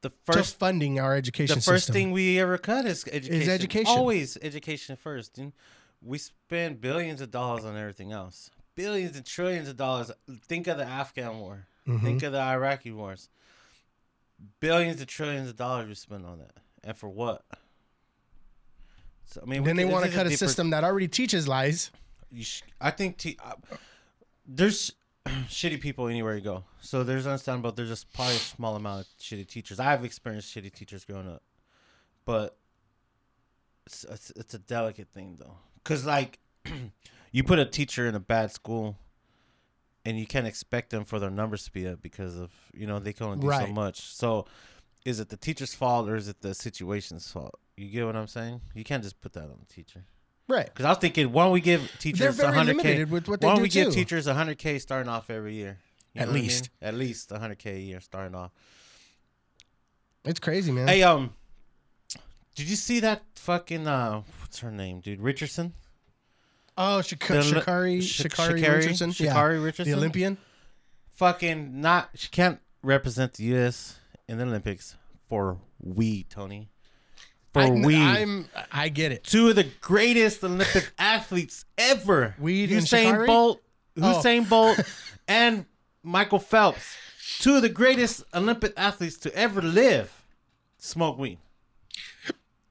[0.00, 3.50] The to first funding our education the first system thing we ever cut is education.
[3.50, 3.92] education.
[3.98, 5.34] Always education first.
[5.34, 5.52] Dude.
[6.00, 8.50] We spend billions of dollars on everything else.
[8.78, 10.10] Billions and trillions of dollars.
[10.46, 11.66] Think of the Afghan war.
[11.86, 12.00] Mhm.
[12.02, 13.28] Think of the Iraqi wars.
[14.60, 16.52] Billions and trillions of dollars we spend on that,
[16.84, 17.44] and for what?
[19.26, 21.48] So, I mean, we then they want to cut a deeper- system that already teaches
[21.48, 21.90] lies
[22.40, 23.54] sh- I think t- uh,
[24.46, 24.92] there's
[25.26, 26.64] shitty people anywhere you go.
[26.80, 27.72] So there's understandable.
[27.72, 29.80] There's just probably a small amount of shitty teachers.
[29.80, 31.42] I've experienced shitty teachers growing up,
[32.24, 32.56] but
[33.86, 36.38] it's it's, it's a delicate thing though, because like
[37.32, 38.96] you put a teacher in a bad school,
[40.04, 42.98] and you can't expect them for their numbers to be up because of you know
[42.98, 44.00] they can only do so much.
[44.00, 44.46] So
[45.04, 47.54] is it the teacher's fault or is it the situation's fault?
[47.76, 48.60] You get what I'm saying?
[48.74, 50.04] You can't just put that on the teacher.
[50.48, 52.66] right Because I was thinking, why don't we give they're teachers very 100k?
[52.66, 55.54] limited with what they Why don't do we give too teachers 100k starting off every
[55.54, 55.78] year?
[56.14, 56.70] You At what I least.
[56.82, 56.88] mean?
[56.88, 58.50] at least 100k a year starting off.
[60.24, 61.32] it's crazy man Hey, um,
[62.56, 65.20] did you see that fucking uh, what's her name, dude?
[65.20, 65.74] Richardson,
[66.78, 70.38] oh Shak- The Oli- Sha'Carri Sh- Sha'Carri richardson yeah Richardson, the olympian
[71.18, 72.10] Fucking not.
[72.14, 73.98] She can't represent the U.S.
[74.28, 74.94] in the Olympics
[75.28, 76.70] for we, Tony.
[77.52, 77.96] For I, we.
[77.96, 82.36] i'm i get it two of the greatest Olympic athletes ever.
[82.38, 83.26] Weed and Usain?
[83.26, 83.60] Bolt,
[83.96, 84.00] Oh.
[84.22, 84.78] Usain Bolt,
[85.28, 85.66] and
[86.04, 86.94] Michael Phelps,
[87.40, 90.22] two of the greatest Olympic athletes to ever live,
[90.78, 91.38] smoke weed.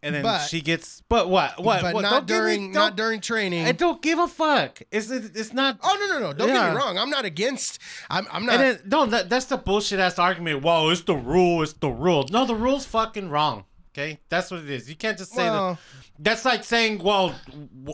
[0.03, 2.01] And then But- she gets, but what, what, but what?
[2.01, 4.79] not don't give me- during not during training I don't give a fuck.
[4.91, 5.79] It's it's not.
[5.83, 6.33] Oh no no no!
[6.33, 6.97] Don't get me wrong.
[6.99, 7.79] I'm not against.
[8.09, 8.55] I'm I'm not.
[8.55, 10.61] And then no, that, that's the bullshit ass argument.
[10.63, 11.63] Well, it's the rule.
[11.63, 12.25] It's the rule.
[12.31, 13.65] No, the rule's fucking wrong.
[13.93, 14.87] Okay, that's what it is.
[14.87, 15.79] You can't just say that.
[16.19, 17.33] That's like saying, well,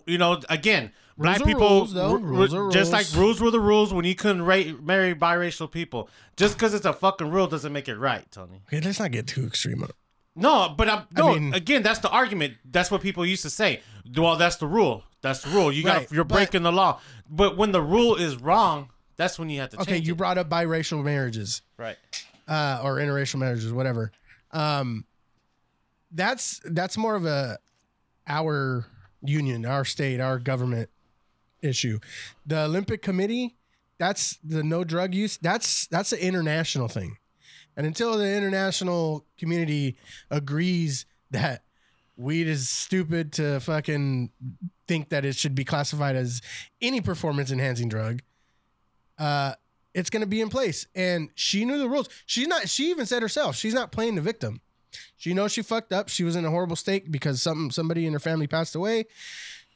[0.05, 3.17] you know, again, black people, rules, ru- Rules are just like rules.
[3.17, 6.09] rules were the rules when you couldn't ra- marry biracial people.
[6.35, 8.61] Just because it's a fucking rule doesn't make it right, Tony.
[8.67, 9.85] okay, let's not get too extreme.
[10.35, 12.55] No, but I'm, no, mean- again, that's the argument.
[12.65, 13.81] That's what people used to say.
[14.17, 15.03] Well, that's the rule.
[15.21, 15.71] That's the rule.
[15.71, 16.99] You got you're but- breaking the law.
[17.29, 20.17] But when the rule is wrong, that's when you have to Okay, you it.
[20.17, 21.97] brought up biracial marriages right.
[22.47, 24.11] uh, or interracial marriages, whatever.
[24.51, 25.05] Um,
[26.11, 27.57] that's that's more of a
[28.27, 28.85] our
[29.21, 30.89] union, our state, our government
[31.61, 31.99] issue.
[32.45, 33.55] The Olympic Committee,
[33.97, 35.37] that's the no drug use.
[35.37, 37.17] That's that's an international thing,
[37.75, 39.97] and until the international community
[40.29, 41.63] agrees that
[42.15, 44.29] weed is stupid to fucking
[44.88, 46.41] think that it should be classified as
[46.81, 48.21] any performance enhancing drug,
[49.17, 49.53] uh,
[49.93, 50.88] it's going to be in place.
[50.95, 52.09] And she knew the rules.
[52.25, 52.69] She's not.
[52.69, 54.62] She even said herself, she's not playing the victim.
[55.17, 56.09] She knows she fucked up.
[56.09, 59.05] She was in a horrible state because something somebody in her family passed away.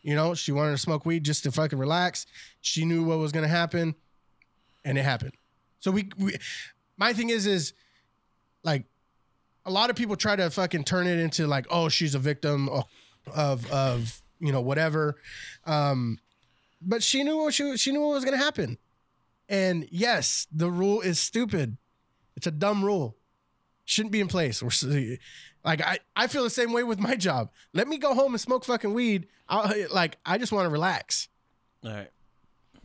[0.02, 2.26] You know, she wanted to smoke weed just to fucking relax.
[2.62, 3.96] She knew what was going to happen,
[4.86, 5.34] and it happened.
[5.80, 6.38] So we, we,
[6.98, 7.74] my thing is, is
[8.68, 8.84] like
[9.66, 12.70] a lot of people try to fucking turn it into like, oh, she's a victim
[12.70, 12.86] of,
[13.34, 15.16] of, of you know, whatever.
[15.66, 16.20] Um,
[16.82, 18.78] but she knew what she she knew what was to happen.
[19.50, 21.78] And yes, the rule is stupid.
[22.36, 23.16] It's a dumb rule.
[23.86, 24.62] Shouldn't be in place.
[24.62, 25.18] We're
[25.64, 27.50] like I, I feel the same way with my job.
[27.74, 29.28] Let me go home and smoke fucking weed.
[29.50, 31.30] I'll, like I just want to relax.
[31.84, 32.10] All right.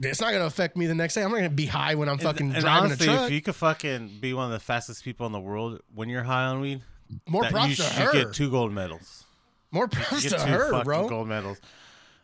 [0.01, 1.23] It's not gonna affect me the next day.
[1.23, 3.25] I'm not gonna be high when I'm fucking and, and driving honestly, a truck.
[3.27, 6.23] if you could fucking be one of the fastest people in the world when you're
[6.25, 6.81] high on weed,
[7.29, 8.13] More props you to should her.
[8.13, 9.25] get two gold medals.
[9.71, 11.09] More props to her, bro.
[11.09, 11.59] gold medals.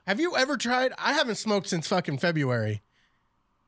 [0.07, 0.93] Have you ever tried?
[0.99, 2.83] I haven't smoked since fucking February,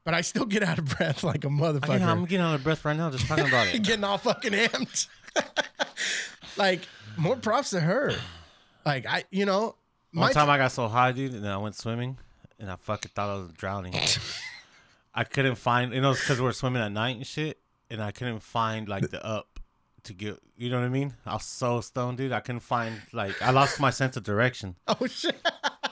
[0.04, 1.98] but I still get out of breath like a motherfucker.
[1.98, 3.82] get- I'm getting out of breath right now just talking about it.
[3.82, 5.08] getting all fucking amped.
[6.56, 6.80] like
[7.16, 8.12] more props to her.
[8.84, 9.76] Like I, you know,
[10.12, 12.16] One my time I got so high, dude, and then I went swimming,
[12.60, 13.94] and I fucking thought I was drowning.
[15.14, 17.58] I couldn't find, you know, because we were swimming at night and shit,
[17.90, 19.58] and I couldn't find like the up
[20.04, 21.14] to get, you know what I mean?
[21.26, 22.32] I was so stoned, dude.
[22.32, 24.76] I couldn't find like I lost my sense of direction.
[24.88, 25.36] oh shit.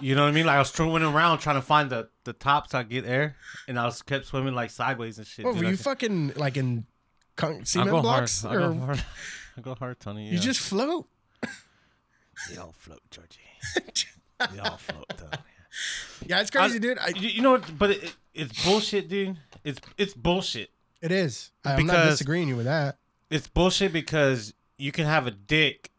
[0.01, 0.47] You know what I mean?
[0.47, 3.37] Like I was swimming around trying to find the the top so I get air,
[3.67, 5.45] and I was kept swimming like sideways and shit.
[5.45, 5.63] What dude.
[5.63, 6.87] were I you fucking like in
[7.37, 8.63] con- I cement blocks, hard.
[8.63, 9.05] I or go hard.
[9.57, 10.29] I go hard, Tony.
[10.29, 11.09] you just float?
[12.51, 13.41] we all float, Georgie.
[14.53, 15.39] we all float, though.
[16.27, 16.99] Yeah, it's crazy, dude.
[16.99, 17.79] I, You, you know, what?
[17.79, 19.37] but it, it, it's bullshit, dude.
[19.65, 20.71] It's it's bullshit.
[21.03, 21.51] it is.
[21.65, 22.97] I'm not disagreeing you with that.
[23.31, 25.91] It's bullshit because you can have a dick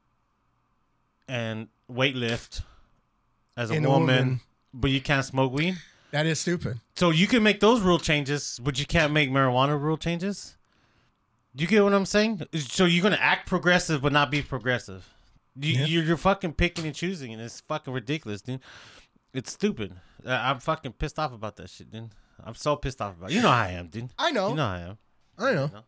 [1.28, 2.62] and weightlift
[3.56, 4.40] as a In a woman, woman.
[4.74, 5.78] but you can't smoke weed.
[6.12, 6.80] That is stupid.
[6.96, 10.58] So you can make those rule changes, but you can't make marijuana rule changes.
[11.56, 12.42] You get what I'm saying?
[12.56, 15.08] So you're gonna act progressive but not be progressive.
[15.60, 15.86] You, Yeah.
[15.86, 18.62] you're, you're fucking picking and choosing, and it's fucking ridiculous, dude.
[19.34, 19.94] It's stupid.
[20.26, 22.10] Uh, I'm fucking pissed off about that shit, dude.
[22.44, 23.32] I'm so pissed off about.
[23.32, 23.36] It.
[23.36, 24.10] You know how I am, dude.
[24.18, 24.98] I know, You know how I am.
[25.38, 25.68] I know.
[25.68, 25.84] know.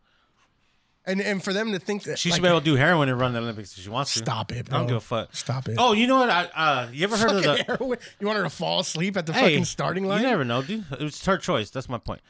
[1.04, 3.08] And and for them to think that She like, should be able to do heroin
[3.08, 4.20] and run the Olympics if she wants to.
[4.20, 4.78] stop it, I bro.
[4.78, 5.34] don't give a fuck.
[5.34, 5.74] Stop it.
[5.78, 6.30] Oh, you know what?
[6.30, 7.62] I uh, you ever heard of the?
[7.64, 7.98] heroin.
[8.20, 10.20] You want her to fall asleep at the Hey, fucking starting line?
[10.22, 10.84] You never know, dude.
[10.92, 11.70] It's her choice.
[11.70, 12.20] That's my point.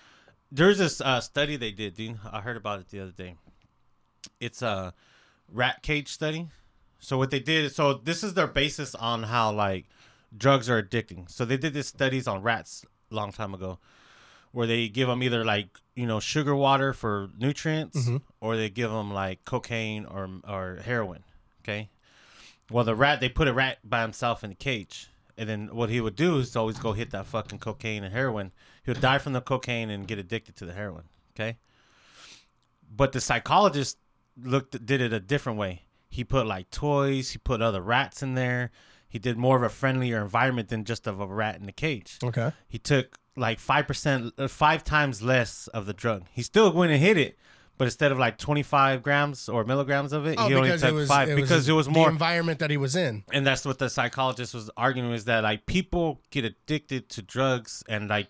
[0.51, 2.19] There's this uh, study they did, dude.
[2.31, 3.35] I heard about it the other day.
[4.41, 4.95] It's a
[5.51, 6.49] rat cage study.
[6.99, 9.85] So what they did, so this is their basis on how like
[10.37, 11.31] drugs are addicting.
[11.31, 13.79] So they did this studies on rats a long time ago,
[14.53, 18.19] where they give them either like you know sugar water for nutrients, mm-hmm.
[18.41, 21.25] or they give them like cocaine or or heroin.
[21.63, 21.91] Okay.
[22.71, 25.91] Well, the rat they put a rat by himself in the cage, and then what
[25.91, 28.53] he would do is always go hit that fucking cocaine and heroin.
[28.85, 31.05] He would die from the cocaine and get addicted to the heroin.
[31.35, 31.59] Okay.
[32.95, 33.99] But the psychologist
[34.43, 35.83] looked did it a different way.
[36.09, 37.31] He put like toys.
[37.31, 38.71] He put other rats in there.
[39.13, 42.17] He did more of a friendlier environment than just of a rat in a cage.
[42.25, 42.51] Okay.
[42.67, 46.25] He took like five percent, uh, five times less of the drug.
[46.33, 47.37] He still went and hit it,
[47.77, 50.83] but instead of like twenty five grams or milligrams of it, Oh, he only took
[50.91, 53.23] it was five it because it was the more environment that he was in.
[53.33, 57.83] and that's what the psychologist was arguing is that like people get addicted to drugs
[57.91, 58.29] and like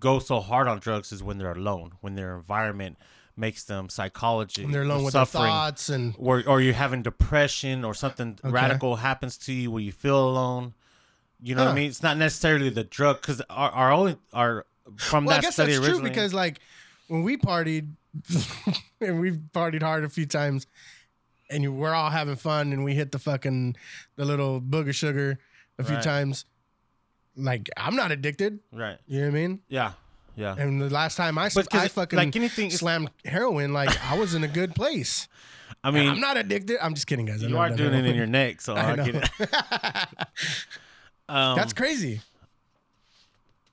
[0.00, 2.96] go so hard on drugs is when they're alone when their environment
[3.36, 7.02] makes them psychology And they're alone with their suffering thoughts and or, or you're having
[7.02, 8.52] depression or something Okay.
[8.52, 10.74] radical happens to you where you feel alone
[11.40, 14.66] you know what i mean it's not necessarily the drug because our, our only our
[14.96, 16.60] from well, I that guess study that's true because like
[17.08, 17.92] when we partied
[19.00, 20.66] and we've partied hard a few times
[21.50, 23.76] and you, we're all having fun and we hit the fucking
[24.16, 25.38] the little booger sugar
[25.78, 26.02] a few Right.
[26.04, 26.44] times.
[27.36, 28.60] Like I'm not addicted.
[28.72, 29.60] right You know what I mean?
[29.68, 29.92] yeah
[30.36, 34.18] yeah And the last time I, 'cause I fucking like anything slammed heroin, like I
[34.18, 35.28] was in a good place.
[35.84, 36.78] i mean I'm not addicted.
[36.84, 37.42] I'm just kidding, guys.
[37.42, 39.30] I've you are doing it in your neck so i, I get it
[41.28, 42.20] um, That's crazy.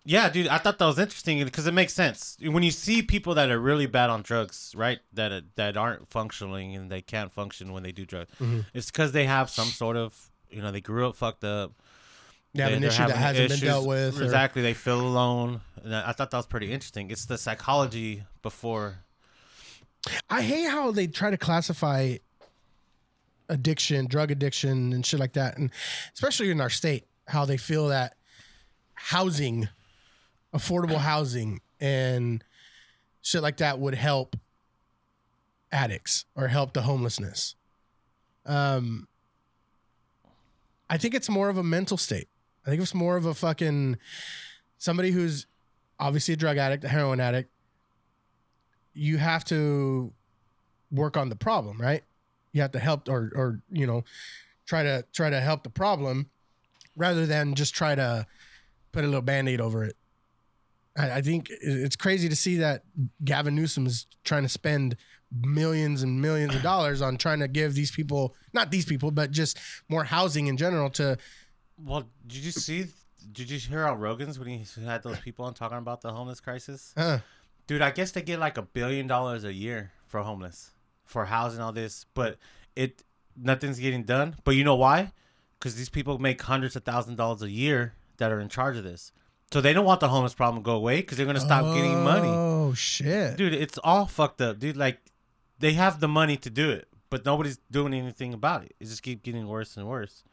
[0.05, 3.35] Yeah, dude, I thought that was interesting because it makes sense when you see people
[3.35, 4.99] that are really bad on drugs, right?
[5.13, 8.31] That that aren't functioning and they can't function when they do drugs.
[8.39, 8.61] Mm-hmm.
[8.73, 11.73] It's because they have some sort of, you know, they grew up fucked up.
[12.53, 13.59] They have an issue that hasn't issues.
[13.59, 14.19] been dealt with.
[14.19, 15.61] or- Exactly, they feel alone.
[15.83, 17.11] And I thought that was pretty interesting.
[17.11, 18.99] It's the psychology before.
[20.29, 22.15] I hate how they try to classify
[23.49, 25.71] addiction, drug addiction, and shit like that, and
[26.13, 28.15] especially in our state, how they feel that
[28.93, 29.67] housing,
[30.53, 32.43] affordable housing, and
[33.21, 34.35] shit like that would help
[35.71, 37.55] addicts or help the homelessness.
[38.45, 39.07] Um,
[40.89, 42.27] I think it's more of a mental state.
[42.65, 43.97] I think it's more of a fucking
[44.77, 45.47] somebody who's
[45.99, 47.51] obviously a drug addict, a heroin addict
[48.99, 50.11] you have to
[50.91, 52.03] work on the problem, right?
[52.51, 54.03] You have to help or or you know
[54.65, 56.29] try to try to help the problem
[56.95, 58.25] rather than just try to
[58.91, 59.95] put a little band-aid over it.
[60.97, 62.83] I, I think it's crazy to see that
[63.23, 64.97] Gavin Newsom is trying to spend
[65.31, 69.29] millions and millions of dollars on trying to give these people not these people but
[69.29, 71.15] just more housing in general to
[71.85, 72.85] Well, did you see?
[73.31, 76.39] Did you hear on Rogan's when he had those people on talking about the homeless
[76.39, 76.93] crisis?
[76.95, 77.19] uh,
[77.67, 80.71] Dude, I guess they get like a billion dollars a year for homeless,
[81.05, 82.37] for housing all this, but
[82.75, 83.03] it
[83.37, 84.35] nothing's getting done.
[84.43, 85.11] But you know why?
[85.59, 88.77] Because these people make hundreds of thousands of dollars a year that are in charge
[88.77, 89.11] of this.
[89.51, 92.03] So they don't want the homeless problem to go away because they're gonna stop getting
[92.03, 92.29] money.
[92.29, 93.35] Oh shit.
[93.37, 94.77] Dude, it's all fucked up, dude.
[94.77, 94.99] Like
[95.59, 98.73] they have the money to do it, but nobody's doing anything about it.
[98.79, 100.23] It just keeps getting worse and worse.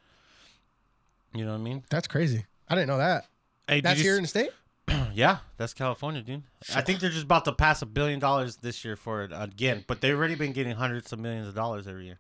[1.35, 1.85] You know what I mean?
[1.91, 2.45] That's crazy.
[2.69, 3.27] I didn't know that.
[3.69, 4.51] Hey, That's here s- in the state?
[5.13, 6.43] Yeah, that's California, dude.
[6.75, 9.83] I think they're just about to pass a billion dollars this year for it again,
[9.89, 12.19] but they've already been getting hundreds of millions of dollars every year.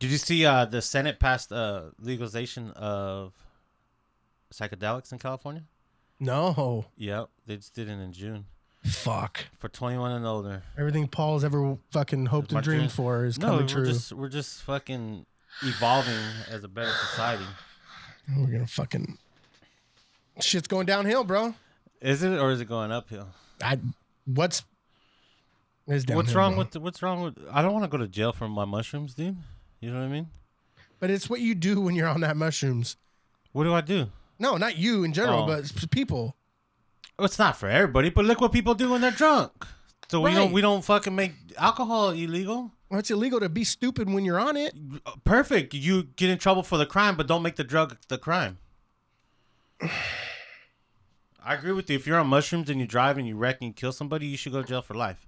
[0.00, 3.32] Did you see uh, the Senate passed uh, legalization of
[4.52, 5.62] psychedelics in California?
[6.18, 6.86] No.
[6.96, 8.46] Yep, they just did it in June
[8.84, 9.44] Fuck.
[9.58, 10.62] for 21 and older.
[10.76, 13.86] Everything Paul's ever fucking hoped My and dreamed dream- for is No, coming we're true.
[13.86, 15.26] just we're just fucking
[15.62, 16.18] evolving
[16.50, 17.44] as a better society.
[18.36, 19.18] We're gonna fucking
[20.40, 21.54] shit's going downhill, bro.
[22.00, 23.28] Is it or is it going uphill?
[23.62, 23.78] I
[24.24, 24.62] what's
[25.86, 26.58] is downhill, what's wrong bro.
[26.58, 27.38] with the, what's wrong with?
[27.50, 29.36] I don't want to go to jail for my mushrooms, dude.
[29.80, 30.28] You know what I mean?
[30.98, 32.96] But it's what you do when you're on that mushrooms.
[33.52, 34.06] What do I do?
[34.38, 35.46] No, not you in general, Oh.
[35.46, 36.36] but people.
[37.18, 39.52] Well, it's not for everybody, but look what people do when they're drunk.
[40.08, 42.72] So we don't we don't fucking make alcohol illegal.
[42.90, 44.74] Well, it's illegal to be stupid when you're on it.
[45.24, 45.74] Perfect.
[45.74, 48.58] You get in trouble for the crime, but don't make the drug the crime.
[51.42, 51.96] I agree with you.
[51.96, 54.36] If you're on mushrooms and you drive and you wreck and you kill somebody, you
[54.36, 55.26] should go to jail for life.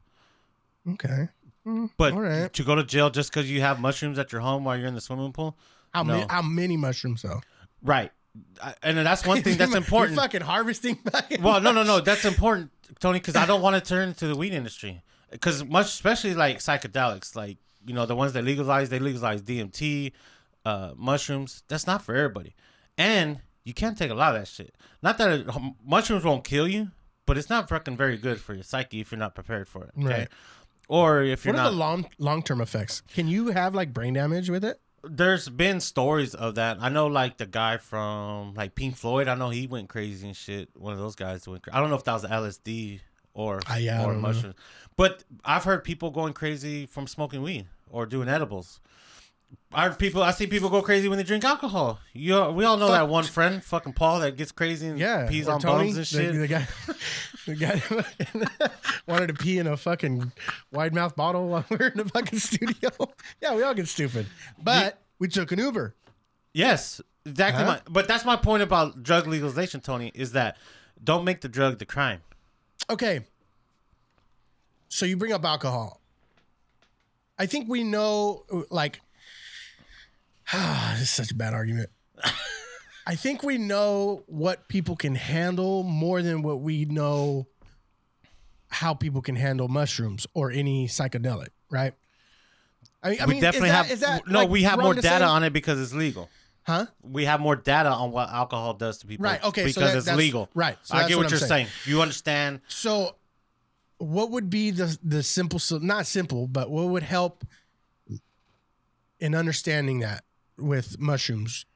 [0.88, 1.28] Okay.
[1.66, 2.52] Mm, but All right.
[2.52, 4.94] to go to jail just because you have mushrooms at your home while you're in
[4.94, 5.56] the swimming pool,
[5.94, 6.14] How No.
[6.14, 6.26] many?
[6.28, 7.40] How many mushrooms though?
[7.82, 8.10] Right.
[8.62, 10.16] I- And that's one thing that's important.
[10.16, 10.96] You're fucking harvesting.
[11.12, 12.00] Fucking well, no, no, no.
[12.00, 12.70] That's important,
[13.00, 15.02] Tony, because I don't want to turn into the weed industry.
[15.32, 20.12] Because much, especially like psychedelics, like you know the ones that legalize, they legalize DMT,
[20.64, 21.62] uh, mushrooms.
[21.68, 22.54] That's not for everybody,
[22.96, 24.74] and you can't take a lot of that shit.
[25.02, 25.46] Not that it,
[25.84, 26.90] mushrooms won't kill you,
[27.26, 29.90] but it's not fucking very good for your psyche if you're not prepared for it.
[29.98, 30.06] Okay?
[30.06, 30.28] Right.
[30.88, 33.02] Or if you're What are not, the long long term effects?
[33.14, 34.80] Can you have like brain damage with it?
[35.04, 36.78] there's been stories of that.
[36.80, 39.28] I know, like the guy from like Pink Floyd.
[39.28, 40.68] I know he went crazy and shit.
[40.76, 41.62] One of those guys went.
[41.64, 43.00] Cra- I don't know if that was LSD
[43.34, 44.20] or Ah, yeah, or know.
[44.20, 44.54] mushrooms,
[44.96, 48.80] but I've heard people going crazy from smoking weed or doing edibles.
[49.74, 50.22] I people.
[50.22, 51.98] I see people go crazy when they drink alcohol.
[52.14, 52.96] You, we all know Fuck.
[52.96, 56.06] that one friend, fucking Paul, that gets crazy and Yeah, pees on Tony, bums and
[56.06, 56.40] the- shit.
[56.40, 56.66] The, guy,
[57.46, 57.54] the
[58.58, 58.68] guy
[59.06, 60.32] wanted to pee in a fucking
[60.72, 62.90] wide mouth bottle while we are in the fucking studio.
[63.42, 64.26] yeah, we all get stupid,
[64.62, 65.94] but we took an Uber.
[66.54, 67.64] Yes, exactly.
[67.64, 67.72] Huh?
[67.72, 70.12] My, but that's my point about drug legalization, Tony.
[70.14, 70.56] Is that
[71.02, 72.20] don't make the drug the crime.
[72.90, 73.20] Okay,
[74.88, 76.00] so you bring up alcohol.
[77.38, 79.00] I think we know, like,
[80.52, 81.90] this is such a bad argument.
[83.06, 87.46] I think we know what people can handle more than what we know
[88.68, 91.94] how people can handle mushrooms or any psychedelic, right?
[93.02, 94.40] I mean, I we mean, definitely is that, have that no.
[94.40, 95.24] like, we have more data say?
[95.24, 96.28] on it because it's legal.
[96.64, 96.86] Huh?
[97.02, 99.24] We have more data on what alcohol does to people.
[99.24, 99.42] Right.
[99.42, 99.64] Okay.
[99.64, 100.48] Because so that- it's legal.
[100.54, 100.76] Right.
[100.82, 101.66] So I get what, I'm you're saying.
[101.86, 102.60] You understand?
[102.68, 103.16] So,
[103.98, 107.44] what would be the the simple, so not simple, but what would help
[109.20, 110.24] in understanding that
[110.58, 111.66] with mushrooms?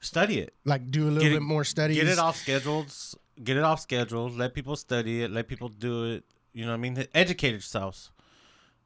[0.00, 0.54] Study it.
[0.64, 1.96] Like, do a little Get it- bit more studies.
[1.96, 3.14] Get it off schedules.
[3.42, 4.36] Get it off schedules.
[4.36, 5.30] Let people study it.
[5.30, 6.24] Let people do it.
[6.52, 7.06] You know what I mean?
[7.14, 8.10] Educate yourselves.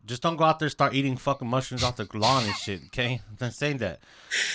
[0.07, 2.81] Just don't go out there and start eating fucking mushrooms off the lawn and shit.
[2.87, 4.01] Okay, I'm not saying that.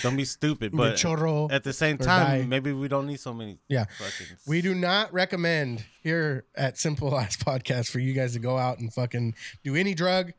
[0.01, 0.71] Don't be stupid.
[0.73, 1.51] But chorro.
[1.51, 2.45] at the same time, die.
[2.47, 3.59] maybe we don't need so many.
[3.67, 3.85] Yeah.
[3.99, 8.57] Fucking We do not recommend here at Simple Ass Podcast for you guys to go
[8.57, 10.31] out and fucking do any drug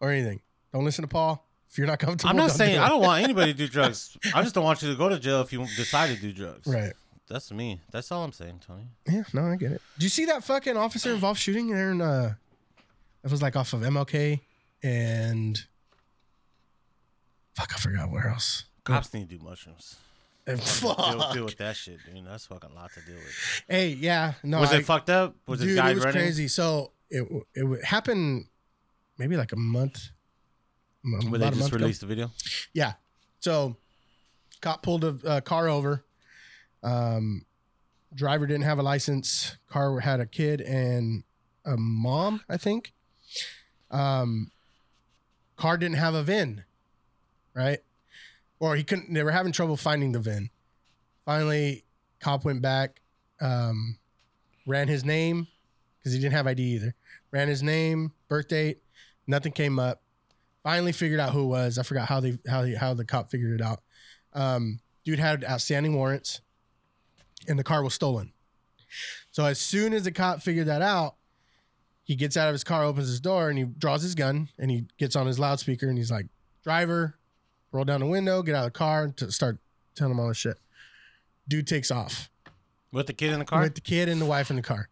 [0.00, 0.40] or anything.
[0.72, 2.30] Don't listen to Paul if you're not comfortable.
[2.30, 4.16] I'm not saying I don't want anybody to do drugs.
[4.34, 6.66] I just don't want you to go to jail if you decide to do drugs.
[6.66, 6.92] Right.
[7.28, 7.80] That's me.
[7.90, 8.88] That's all I'm saying, Tony.
[9.08, 9.22] Yeah.
[9.32, 9.80] No, I get it.
[9.98, 12.34] Do you see that fucking officer involved shooting there in uh?
[13.24, 14.40] It was like off of MLK
[14.82, 15.58] and.
[17.56, 18.64] Fuck, I forgot where else.
[18.84, 19.96] Cops need to do mushrooms.
[20.44, 21.32] And Deal, fuck.
[21.34, 22.26] deal with that shit, dude.
[22.26, 23.62] That's fucking a lot to deal with.
[23.68, 25.36] Hey, yeah, no, was I- it fucked up?
[25.46, 26.20] Was dude, it guy it was running?
[26.20, 26.48] crazy.
[26.48, 27.22] So it
[27.54, 28.48] it would happen
[29.18, 30.08] maybe like a month.
[31.04, 31.82] Where about they a just month ago.
[31.82, 32.32] released the video?
[32.74, 32.94] Yeah.
[33.38, 33.76] So,
[34.60, 36.04] cop pulled a, uh car over.
[36.82, 37.44] Um,
[38.12, 39.58] driver didn't have a license.
[39.68, 41.22] Car had a kid and
[41.64, 42.92] a mom, I think.
[43.92, 44.50] Um,
[45.62, 46.64] car didn't have a VIN,
[47.54, 47.78] right?
[48.58, 49.12] Or he couldn't.
[49.12, 50.50] They were having trouble finding the VIN.
[51.24, 51.84] Finally,
[52.20, 53.00] cop went back,
[53.40, 53.98] um,
[54.66, 55.46] ran his name
[55.98, 56.94] because he didn't have ID either.
[57.30, 58.82] Ran his name, birth date,
[59.26, 60.02] nothing came up
[60.62, 61.78] finally figured out who it was.
[61.78, 63.80] I forgot how they how he, how the cop figured it out.
[64.32, 66.40] Um, dude had outstanding warrants,
[67.48, 68.32] and the car was stolen.
[69.30, 71.16] So as soon as the cop figured that out,
[72.04, 74.70] he gets out of his car, opens his door, and he draws his gun, and
[74.70, 76.26] he gets on his loudspeaker, and he's like,
[76.64, 77.16] "Driver,
[77.70, 79.58] roll down the window, get out of the car, to start
[79.94, 80.58] telling him all this shit."
[81.48, 82.30] Dude takes off
[82.92, 83.62] With the kid in the car?
[83.62, 84.88] with the kid and the wife in the car.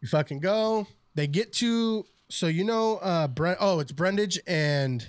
[0.00, 0.86] You fucking go.
[1.14, 5.06] They get to so you know uh Brent oh it's Brundage and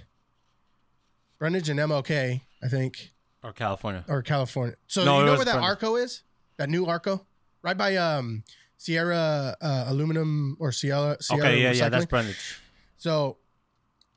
[1.39, 3.11] Brundage and MLK, I think,
[3.43, 4.03] or California?
[4.07, 4.75] or California.
[4.87, 5.69] So No, you know where that Brundage.
[5.69, 6.23] Arco is?
[6.57, 7.25] That new Arco?
[7.61, 8.43] Right by um
[8.83, 12.59] Sierra uh, aluminum or Sierra Sierra Okay, yeah, yeah, that's Brundage.
[12.97, 13.37] So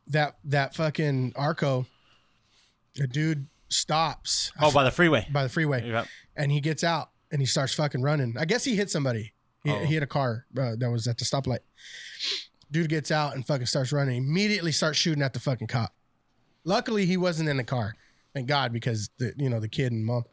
[0.09, 1.87] that that fucking Arco,
[3.01, 5.29] a dude stops Oh, by the freeway.
[5.33, 6.05] by the freeway Yeah.
[6.37, 8.35] and he gets out and he starts fucking running.
[8.37, 9.35] I guess he hit somebody.
[9.63, 9.79] He, Oh.
[9.85, 11.61] he hit a car uh, that was at the stoplight.
[12.73, 14.17] Dude gets out and fucking starts running.
[14.17, 15.95] Immediately starts shooting at the fucking cop.
[16.65, 17.95] Luckily, he wasn't in the car.
[18.35, 20.25] Thank God, because the you know the kid and mom.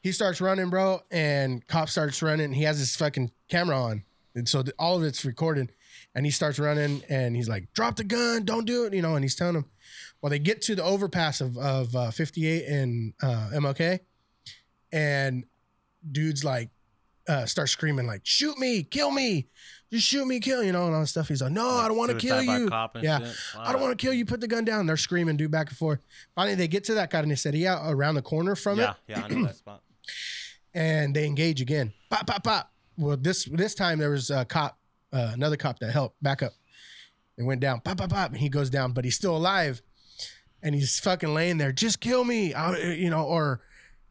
[0.00, 2.52] He starts running, bro, and cop starts running.
[2.52, 4.04] He has his fucking camera on,
[4.34, 5.72] and so all of it's recorded.
[6.14, 8.44] And he starts running, and he's like, "Drop the gun!
[8.44, 9.14] Don't do it!" You know.
[9.14, 9.66] And he's telling him.
[10.20, 14.00] Well, they get to the overpass of of uh, 58 and uh, MLK,
[14.92, 15.44] and
[16.10, 16.70] dude's like
[17.28, 19.48] uh start screaming like shoot me kill me
[19.90, 21.28] just shoot me kill you know and all that stuff.
[21.28, 22.68] He's like no i don't want to kill you.
[23.00, 23.18] yeah.
[23.20, 23.36] shit.
[23.58, 24.86] i don't want to kill you put the gun down.
[24.86, 26.00] They're screaming dude back and forth.
[26.34, 28.78] Finally they get to that guy and they said he out around the corner from
[28.78, 28.96] Yeah, it.
[29.08, 29.82] Yeah, I know that spot.
[30.74, 31.92] and they engage again.
[32.10, 32.72] Pop pop pop.
[32.96, 34.78] Well this this time there was a cop
[35.12, 36.52] uh, another cop that helped back up.
[37.38, 37.80] And went down.
[37.80, 38.30] Pop pop pop.
[38.30, 39.80] And he goes down but he's still alive.
[40.62, 43.60] And he's fucking laying there, just kill me, I, you know, or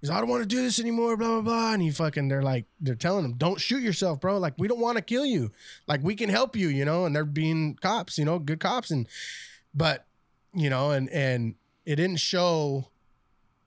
[0.04, 2.44] he's I don't want to do this anymore, blah blah blah, and he fucking they're
[2.44, 4.38] like they're telling him, don't shoot yourself, bro.
[4.38, 5.52] Like we don't want to kill you,
[5.88, 8.92] like we can help you, you know, and they're being cops, you know, good cops,
[8.92, 9.08] and
[9.74, 10.06] but
[10.54, 12.90] you know, and and it didn't show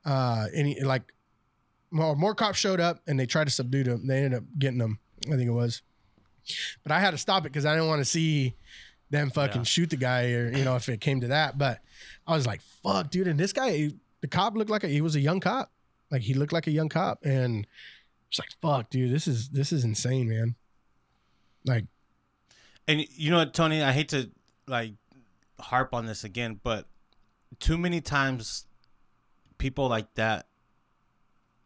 [0.05, 1.12] uh any like
[1.91, 4.07] more, more cops showed up and they tried to subdue them.
[4.07, 4.99] They ended up getting them.
[5.26, 5.80] I think it was.
[6.82, 8.55] But I had to stop it because I didn't want to see
[9.11, 9.64] them fucking Yeah.
[9.64, 11.59] shoot the guy or you know if it came to that.
[11.59, 11.80] But
[12.26, 13.26] I was like, fuck, dude.
[13.28, 15.72] And this guy, the cop looked like a, he was a young cop.
[16.11, 17.66] Like he looked like a young cop, and
[18.28, 20.54] it's like, fuck, dude, this is this is insane, man.
[21.64, 21.86] Like,
[22.86, 23.82] And you know what, Tony?
[23.82, 24.30] I hate to
[24.68, 24.94] like
[25.59, 26.86] harp on this again, but
[27.59, 28.66] too many times
[29.59, 30.46] people like that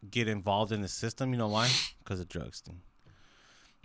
[0.09, 1.31] get involved in the system.
[1.33, 1.69] You know why?
[2.03, 2.61] Because of drugs.
[2.61, 2.75] Dude.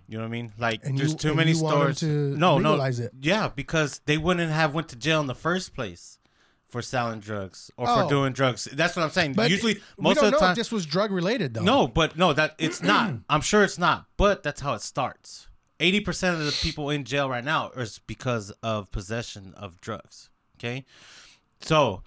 [0.08, 0.52] You know what I mean?
[0.58, 2.00] Like, And there's you- too many you want 'em stores.
[2.00, 3.12] to no, no, it.
[3.20, 6.18] yeah, because they wouldn't have went to jail in the first place
[6.68, 8.02] for selling drugs or Oh.
[8.02, 8.64] for doing drugs.
[8.72, 9.34] That's what I'm saying.
[9.34, 11.62] but Usually, most of the time, this was drug related though.
[11.62, 13.14] no, but no, that it's not.
[13.28, 15.48] I'm sure it's not, but that's how it starts.
[15.78, 20.30] Eighty percent of the people in jail right now is because of possession of drugs.
[20.58, 20.84] Okay,
[21.60, 22.02] so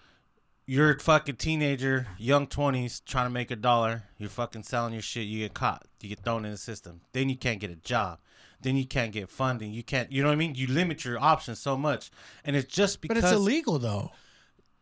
[0.66, 4.04] you're a fucking teenager, young twenties, trying to make a dollar.
[4.18, 5.26] You're fucking selling your shit.
[5.28, 5.86] You get caught.
[6.02, 7.02] You get thrown in the system.
[7.14, 8.20] Then you can't get a job.
[8.62, 9.72] Then you can't get funding.
[9.72, 10.12] You can't.
[10.12, 10.56] You know what I mean?
[10.56, 12.12] You limit your options so much,
[12.44, 13.22] and it's just because.
[13.22, 14.12] but it's illegal though.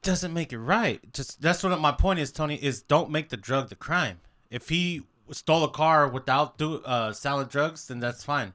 [0.07, 1.01] Doesn't make it right.
[1.11, 2.55] Just that's what my point is, Tony.
[2.55, 4.21] Is don't make the drug the crime.
[4.49, 8.53] If he stole a car without do uh, selling drugs, then that's fine.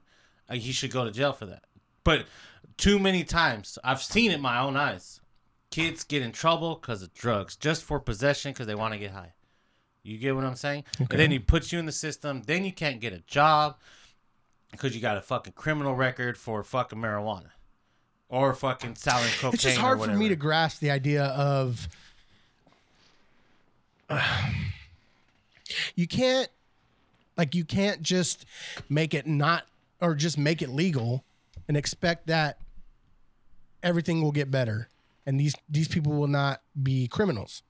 [0.49, 1.65] Uh, he should go to jail for that.
[2.03, 2.25] But
[2.77, 5.21] too many times, I've seen it in my own eyes.
[5.69, 9.11] Kids get in trouble because of drugs, just for possession because they want to get
[9.11, 9.33] high.
[10.01, 10.85] You get what I'm saying?
[10.99, 12.41] And then he puts you in the system.
[12.45, 13.77] Then you can't get a job
[14.71, 17.51] because you got a fucking criminal record for fucking marijuana
[18.33, 19.53] or fucking selling cocaine.
[19.53, 21.87] it's just hard for me to grasp the idea of
[25.95, 26.49] you can't
[27.37, 28.45] like you can't just
[28.89, 29.65] make it not
[30.01, 31.23] or just make it legal
[31.67, 32.57] and expect that
[33.83, 34.89] everything will get better
[35.27, 37.61] and these these people will not be criminals.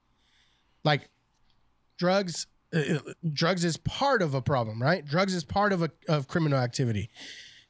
[0.86, 1.10] Like
[1.98, 3.00] drugs uh, uh,
[3.34, 5.06] drugs is part of a problem right?
[5.06, 7.10] Drugs is part of a of criminal activity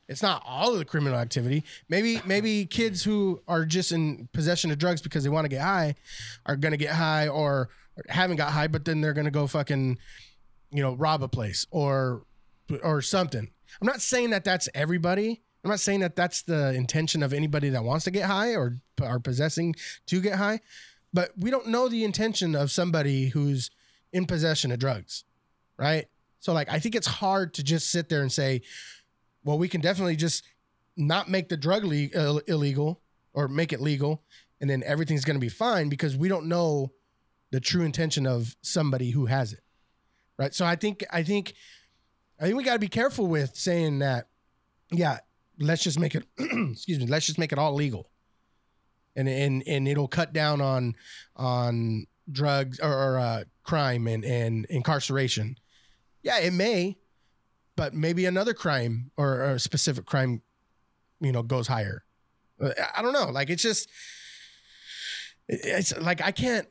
[0.07, 1.63] it's not all of the criminal activity.
[1.89, 5.61] Maybe maybe kids who are just in possession of drugs because they want to get
[5.61, 5.95] high
[6.45, 7.69] are gonna get high or,
[8.09, 9.97] haven't got high, but then they're gonna go fucking,
[10.71, 12.23] you know, rob a place or
[12.83, 13.49] or something.
[13.81, 15.41] I'm not saying that that's everybody.
[15.63, 18.79] I'm not saying that that's the intention of anybody that wants to get high or
[19.01, 19.75] are possessing
[20.07, 20.59] to get high,
[21.13, 23.71] but we don't know the intention of somebody who's
[24.11, 25.23] in possession of drugs,
[25.77, 26.07] right?
[26.39, 28.61] So like I think it's hard to just sit there and say,
[29.43, 30.43] well, we can definitely just
[30.95, 33.01] not make the drug le- uh, illegal
[33.33, 34.23] or make it legal,
[34.61, 36.91] and then everything's going to be fine because we don't know
[37.51, 39.61] the true intention of somebody who has it,
[40.37, 40.53] right?
[40.53, 41.53] So I think I think
[42.39, 44.27] I think we got to be careful with saying that.
[44.91, 45.19] Yeah,
[45.59, 46.25] let's just make it.
[46.37, 47.07] excuse me.
[47.07, 48.09] Let's just make it all legal,
[49.15, 50.95] and and and it'll cut down on
[51.35, 55.57] on drugs or, or uh, crime and and incarceration.
[56.21, 56.97] Yeah, it may,
[57.75, 60.41] but maybe another crime or, or a specific crime,
[61.19, 62.03] you know, goes higher.
[62.61, 63.29] Uh, I don't know.
[63.29, 63.89] Like it's just,
[65.47, 66.67] it's like I can't.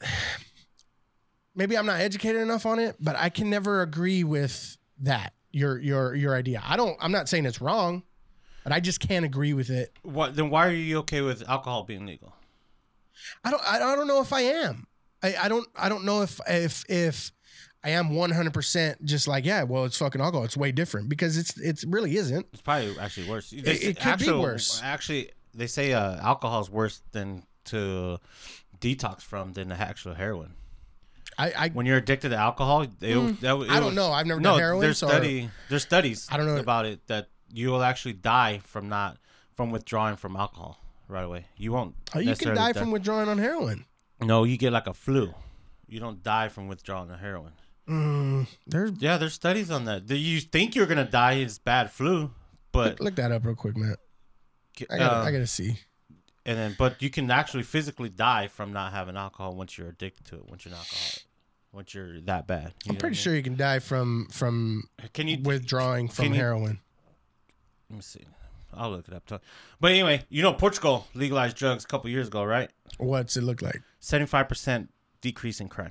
[1.55, 5.35] Maybe I'm not educated enough on it, but I can never agree with that.
[5.51, 6.63] Your your your idea.
[6.65, 6.97] I don't.
[6.99, 8.05] I'm not saying it's wrong,
[8.65, 9.93] but I just can't agree with it.
[10.03, 10.49] What then?
[10.49, 12.33] Why are you okay with alcohol being legal?
[13.45, 13.63] I don't.
[13.63, 14.87] I don't know if I am.
[15.23, 15.69] I, I don't.
[15.77, 17.33] I don't know if if if
[17.85, 19.65] I am 100 percent just like yeah.
[19.65, 20.45] Well, it's fucking alcohol.
[20.45, 22.47] It's way different because it's it's really isn't.
[22.53, 23.53] It's probably actually worse.
[23.53, 24.81] It, it could be worse.
[24.85, 28.19] Actually, they say uh, alcohol is worse than to
[28.81, 30.55] detox from than the actual heroin.
[31.39, 33.71] I I, When you're addicted to alcohol, they, that, Hmm.
[33.71, 34.13] I don't know.
[34.13, 34.81] I've never No, done heroin.
[34.83, 35.49] there's so study.
[35.69, 36.29] There's studies.
[36.31, 36.57] I don't know.
[36.57, 39.17] about it that you will actually die from not
[39.55, 40.79] from withdrawing from alcohol
[41.09, 41.47] right away.
[41.57, 41.95] You won't.
[42.15, 43.87] Oh, you can necessarily die from withdrawing on heroin.
[44.21, 45.35] No, you get like a flu.
[45.89, 47.53] You don't die from withdrawing the heroin.
[47.89, 50.07] Mm, there's Yeah, there's studies on that.
[50.07, 52.31] Do You think you're gonna die is bad flu,
[52.71, 53.97] but look that up real quick, man.
[54.91, 55.79] I gotta, I gotta see.
[56.47, 60.25] and then but you can actually physically die from not having alcohol once you're addicted
[60.27, 60.47] to it.
[60.49, 61.25] Once you're an alcoholic,
[61.73, 62.73] once you're that bad.
[62.85, 66.41] You I'm pretty sure you can die from from Can you withdrawing from can you-
[66.41, 66.81] heroin.
[67.91, 68.25] Let me see.
[68.75, 69.29] I'll look it up.
[69.81, 72.71] But anyway, you know Portugal legalized drugs a couple years ago, right?
[72.97, 73.83] What's it look like?
[74.01, 75.91] Seventy-five percent decrease in crime.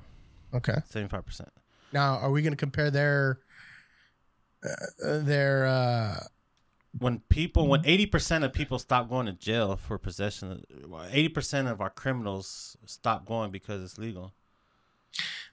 [0.52, 0.78] Okay.
[0.86, 1.50] Seventy-five percent.
[1.92, 3.40] Now, are we gonna compare their
[4.64, 6.24] uh, their uh,
[6.98, 11.90] when people when 80% of people stop going to jail for possession 80% of our
[11.90, 14.34] criminals stop going because it's legal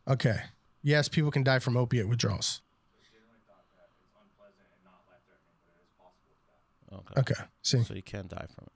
[0.08, 0.38] Okay.
[0.82, 2.62] Yes, people can die from opiate withdrawals.
[6.92, 7.44] okay Okay.
[7.62, 8.72] See, so you can die from it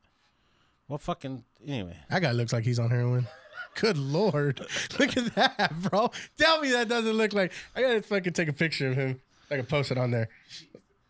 [0.88, 3.28] well fucking anyway that guy looks like he's on heroin.
[3.76, 4.60] Good lord.
[5.00, 6.12] Look at that, bro.
[6.38, 7.52] Tell me that doesn't look like.
[7.76, 9.20] I gotta fucking take a picture of him.
[9.52, 10.30] I can post it on there.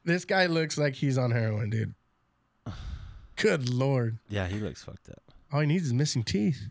[0.05, 1.93] This guy looks like he's on heroin, dude.
[3.35, 4.19] Good lord.
[4.29, 6.61] yeah he looks fucked up All he needs is missing teeth.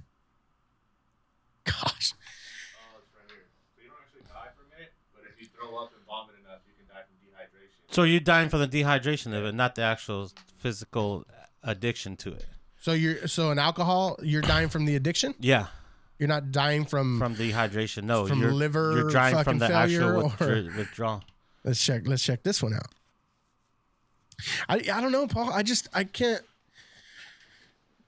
[1.64, 1.74] Gosh.
[1.84, 3.46] Oh, it's right here.
[3.76, 6.60] So you don't actually die from it, but if you throw up and vomit enough,
[6.66, 7.94] you can die from dehydration.
[7.94, 11.24] so you're dying from the dehydration of it not the actual physical
[11.62, 12.46] addiction to it
[12.80, 15.34] So you're so in alcohol, you're dying from the addiction.
[15.40, 15.66] yeah
[16.22, 17.18] You're not dying from.
[17.18, 20.32] from dehydration no From you're, liver you're dying from the actual
[20.76, 21.24] withdrawal
[21.64, 22.02] let's check.
[22.06, 22.86] Let's check this one out.
[24.68, 25.52] I I don't know, Paul.
[25.52, 26.42] I just I can't.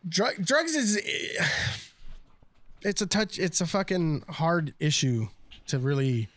[0.09, 1.01] Drug drugs is.
[2.87, 3.39] It's a touch.
[3.39, 5.29] It's a fucking hard issue
[5.69, 6.29] to really.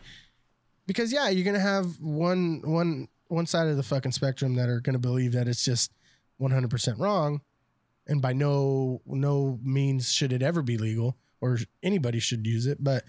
[0.86, 4.80] Because yeah, you're gonna have one one one side of the fucking spectrum that are
[4.80, 5.91] gonna believe that it's just
[6.38, 7.41] 100 percent wrong,
[8.07, 12.83] and by no no means should it ever be legal or anybody should use it.
[12.83, 13.03] But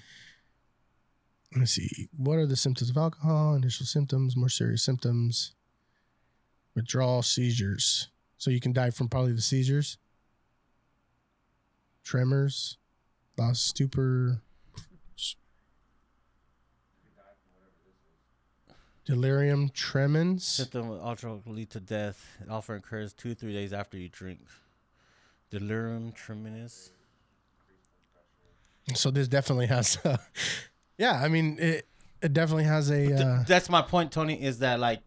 [1.57, 3.55] let's see, what are the symptoms of alcohol?
[3.55, 5.53] Initial symptoms, more serious symptoms,
[6.75, 8.09] withdrawal, seizures.
[8.37, 9.99] So you can die from probably the seizures,
[12.05, 12.79] tremors,
[13.37, 14.43] loss, stupor,
[19.05, 20.45] delirium tremens.
[20.45, 21.01] Symptom
[21.47, 22.25] lead to death.
[22.41, 24.41] It often occurs two three days after you drink.
[25.51, 26.91] Delirium tremendous.
[28.95, 30.17] So this definitely has, uh,
[30.99, 31.21] yeah.
[31.23, 31.87] I mean, it
[32.23, 33.13] it definitely has a.
[33.15, 34.43] Uh, that's my point, Tony.
[34.43, 35.01] Is that like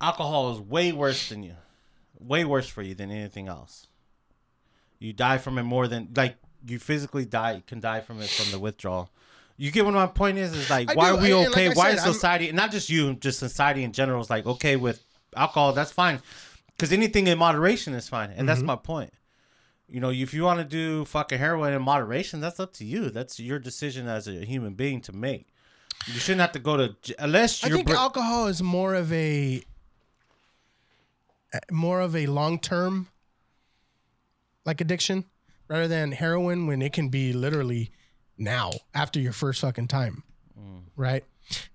[0.00, 1.54] alcohol is way worse than you,
[2.18, 3.86] way worse for you than anything else.
[4.98, 6.36] You die from it more than like
[6.66, 9.10] you physically die can die from it from the withdrawal.
[9.58, 10.54] You get what my point is?
[10.54, 11.66] Is like I why do, are we and okay?
[11.68, 14.44] I why said, is I'm- society not just you, just society in general is like
[14.46, 15.02] okay with
[15.34, 15.72] alcohol?
[15.72, 16.20] That's fine,
[16.68, 18.66] because anything in moderation is fine, and that's Mm-hmm.
[18.66, 19.12] my point.
[19.88, 23.10] You know, if you want to do fucking heroin in moderation, that's up to you.
[23.10, 25.46] That's your decision as a human being to make.
[26.06, 27.72] You shouldn't have to go to unless you're.
[27.72, 29.62] I think br- alcohol is more of a
[31.70, 33.08] more of a long term
[34.64, 35.24] like addiction
[35.68, 37.90] rather than heroin when it can be literally
[38.36, 40.22] now after your first fucking time.
[40.58, 40.82] Mm.
[40.96, 41.24] Right?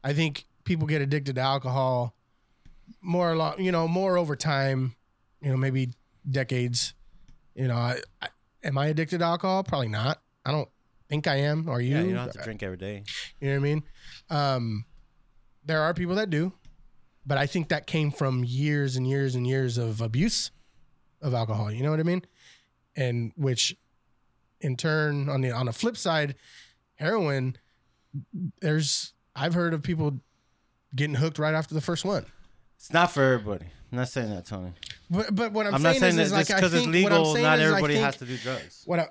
[0.03, 2.15] I think people get addicted to alcohol
[3.01, 4.95] more along, you know, more over time,
[5.41, 5.89] you know, maybe
[6.29, 6.93] decades.
[7.55, 8.27] You know, I, I
[8.63, 9.63] am I addicted to alcohol?
[9.63, 10.21] Probably not.
[10.45, 10.69] I don't
[11.09, 11.69] think I am.
[11.69, 11.95] Are you?
[11.95, 13.03] yeah, you don't have to drink every day.
[13.39, 13.83] You know what I mean?
[14.29, 14.85] Um,
[15.65, 16.53] there are people that do,
[17.25, 20.51] but I think that came from years and years and years of abuse
[21.21, 21.71] of alcohol.
[21.71, 22.23] You know what I mean?
[22.95, 23.75] And which,
[24.59, 26.35] in turn, on the on the flip side,
[26.95, 27.57] heroin.
[28.61, 30.19] There's I've heard of people
[30.95, 32.25] getting hooked right after the first one.
[32.75, 33.65] It's not for everybody.
[33.91, 34.73] I'm not saying that, Tony.
[35.13, 36.73] But but what I'm, I'm, saying, not saying is, that is just like I because
[36.73, 38.83] it's think what I'm legal, saying not is I everybody think- has to do drugs.
[38.85, 39.07] what I,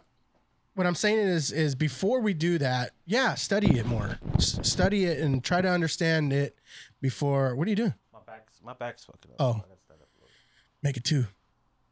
[0.75, 5.05] what I'm saying is is before we do that, yeah, study it more, S- study
[5.05, 6.57] it and try to understand it
[7.03, 7.55] before.
[7.55, 7.95] What are you doing?
[8.13, 9.37] My back's my back's fucking up.
[9.41, 9.45] Oh.
[9.45, 10.31] I gotta stand up a little.
[10.83, 11.27] Make it two.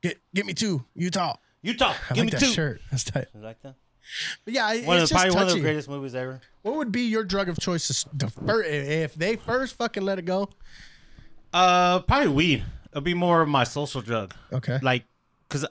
[0.02, 0.84] Get get me two.
[0.94, 1.34] Utah.
[1.60, 2.46] Utah, I give like me that two.
[2.52, 2.80] shirt.
[2.90, 3.26] That's tight.
[3.34, 3.74] You like that?
[4.46, 6.40] But yeah, it- One of it's the, just probably one of the greatest movies ever.
[6.62, 10.18] What would be your drug of choice to s- the if they first fucking let
[10.18, 10.48] it go?
[11.52, 12.64] Uh, probably weed.
[12.90, 14.34] It'll be more of my social drug.
[14.52, 14.78] Okay.
[14.82, 15.04] Like,
[15.48, 15.64] cause,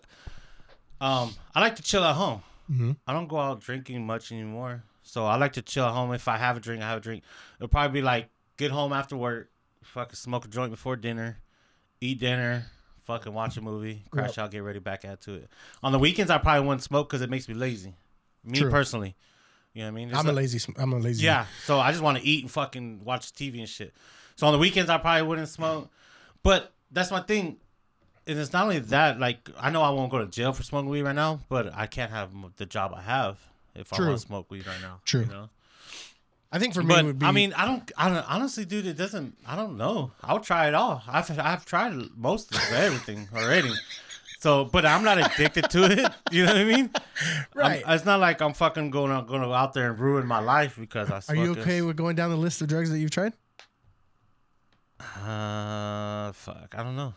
[1.01, 2.41] um, I like to chill at home.
[2.71, 2.97] Mhm.
[3.07, 4.83] I don't go out drinking much anymore.
[5.03, 6.13] So I like to chill at home.
[6.13, 7.23] If I have a drink, I have a drink.
[7.57, 9.49] It'll probably be like get home after work,
[9.83, 11.37] fucking smoke a joint before dinner,
[12.01, 12.65] eat dinner,
[13.05, 14.37] fucking watch a movie, crash Yep.
[14.45, 15.49] out, get ready back at to it.
[15.81, 17.95] On the weekends, I probably wouldn't smoke because it makes me lazy.
[18.43, 18.69] Me True.
[18.69, 19.15] personally,
[19.73, 20.09] you know what I mean?
[20.09, 20.59] It's I'm a lazy.
[20.59, 21.23] sm- I'm a lazy.
[21.23, 23.93] yeah, so I just want to eat and fucking watch TV and shit.
[24.35, 25.89] So on the weekends, I probably wouldn't smoke.
[26.43, 27.57] But that's my thing.
[28.25, 30.89] And it's not only that, like, I know I won't go to jail for smoking
[30.89, 33.39] weed right now, but I can't have the job I have
[33.73, 34.07] if I True.
[34.07, 34.99] want to smoke weed right now.
[35.05, 35.21] True.
[35.21, 35.49] You know?
[36.51, 37.25] I think for me But, it would be.
[37.25, 40.11] I mean, I don't, I don't, honestly, dude, it doesn't, I don't know.
[40.23, 41.03] I'll try it all.
[41.07, 43.71] I've, I've tried most of everything already.
[44.39, 46.11] So, but I'm not addicted to it.
[46.31, 46.89] You know what I mean?
[46.93, 47.03] I'm-
[47.55, 47.83] Right.
[47.87, 51.09] it's not like I'm fucking going out, going out there and ruin my life because
[51.09, 53.33] I are you okay with going down the list of drugs that you've tried?
[54.99, 56.73] Uh, fuck.
[56.77, 57.13] I don't know.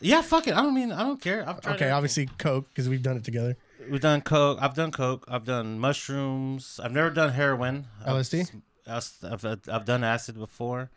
[0.00, 0.54] Yeah, fuck it.
[0.54, 0.90] I don't mean.
[0.92, 1.48] I don't care.
[1.48, 1.92] I've tried Okay, everything.
[1.92, 3.56] obviously coke because we've done it together.
[3.90, 4.58] We've done coke.
[4.60, 5.24] I've done coke.
[5.28, 6.80] I've done mushrooms.
[6.82, 7.86] I've never done heroin.
[8.04, 8.60] I've- LSD?
[8.86, 10.90] I've, I've, I've done acid before.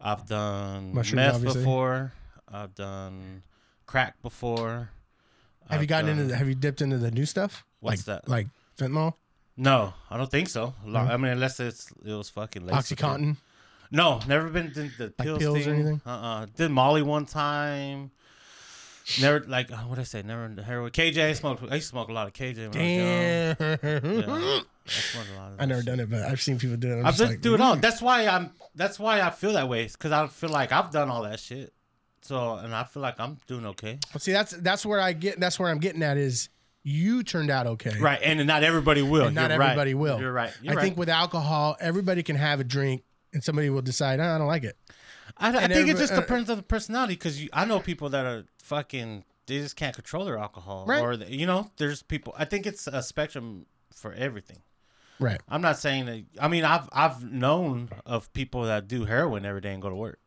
[0.00, 1.60] I've done Mushrooms, meth obviously.
[1.60, 2.12] before.
[2.50, 3.42] I've done
[3.84, 4.88] crack before.
[5.68, 6.30] Have you I've gotten done- into?
[6.32, 7.64] The, have you dipped into the new stuff?
[7.80, 8.28] What's like, that?
[8.28, 8.46] Like
[8.78, 9.14] fentanyl,
[9.58, 10.72] No, I don't think so.
[10.86, 11.12] Lo- No?
[11.12, 13.02] I mean, unless it's it was fucking laced with it.
[13.04, 13.36] OxyContin.
[13.90, 15.74] No, never been to the Like pills, pills or thing.
[15.74, 16.00] anything?
[16.06, 16.46] Uh-uh.
[16.56, 18.10] Did Molly one time.
[19.20, 20.22] Never like what I say.
[20.22, 20.90] Never into heroin.
[20.92, 21.62] KJ I smoked.
[21.68, 22.58] I used to smoke a lot of KJ.
[22.58, 23.56] When Damn.
[23.58, 24.40] I was young.
[24.40, 24.60] Yeah, I
[24.90, 27.00] smoked a lot of I never done it, but I've seen people do it.
[27.00, 27.76] I'm I've just like, do it all.
[27.76, 27.80] mm.
[27.80, 28.50] That's why I'm.
[28.76, 29.86] That's why I feel that way.
[29.88, 31.72] Because I feel like I've done all that shit.
[32.22, 33.98] So and I feel like I'm doing okay.
[34.14, 35.40] Well, See, that's that's where I get.
[35.40, 36.48] That's where I'm getting at is
[36.84, 37.98] you turned out okay.
[37.98, 39.26] Right, and not everybody will.
[39.26, 39.66] And not You're right.
[39.70, 40.20] everybody will.
[40.20, 40.52] You're right.
[40.62, 40.82] You're I right.
[40.82, 43.02] think with alcohol, everybody can have a drink,
[43.32, 44.76] and somebody will decide, "Ah, I don't like it.
[45.36, 47.14] I, I think it just uh, depends on the personality.
[47.14, 49.24] Because I know people that are fucking.
[49.46, 51.02] They just can't control their alcohol, Right.
[51.02, 52.34] or they, you know, there's people.
[52.38, 54.58] I think it's a spectrum for everything.
[55.18, 55.40] Right.
[55.48, 56.24] I'm not saying that.
[56.40, 59.94] I mean, I've I've known of people that do heroin every day and go to
[59.94, 60.20] work.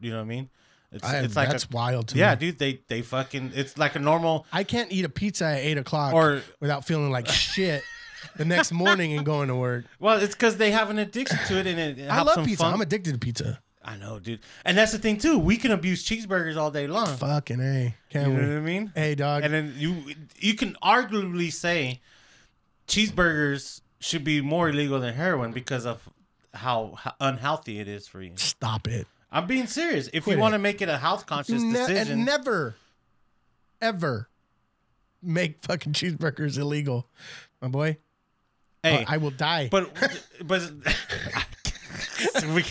[0.00, 0.50] You know what I mean?
[0.92, 2.40] It's I, it's like that's a, wild to yeah, me.
[2.40, 2.58] dude.
[2.58, 3.52] They they fucking.
[3.54, 4.44] It's like a normal.
[4.52, 7.82] I can't eat a pizza at eight o'clock Or- without feeling like shit
[8.36, 9.84] the next morning and going to work.
[9.98, 12.44] Well, it's because they have an addiction to it, and it, I helps love them
[12.46, 12.64] pizza.
[12.64, 13.60] fun- I'm addicted to pizza.
[13.82, 14.40] I know, dude.
[14.64, 15.38] And that's the thing too.
[15.38, 17.16] We can abuse cheeseburgers all day long.
[17.16, 18.92] Fucking a, You can know what I mean?
[18.94, 19.42] Hey, dog.
[19.42, 20.04] And then you
[20.38, 22.00] you can arguably say
[22.86, 26.08] cheeseburgers should be more illegal than heroin because of
[26.52, 28.32] how unhealthy it is for you.
[28.36, 29.06] Stop it.
[29.30, 30.08] I'm being serious.
[30.12, 30.42] If Quit you it.
[30.42, 32.74] want to make it a health conscious Ne- decision, and never,
[33.80, 34.28] ever
[35.22, 37.06] make fucking cheeseburgers illegal,
[37.62, 37.96] my boy.
[38.82, 39.68] Hey, I will die.
[39.70, 39.90] but
[40.44, 40.70] but
[42.54, 42.62] we,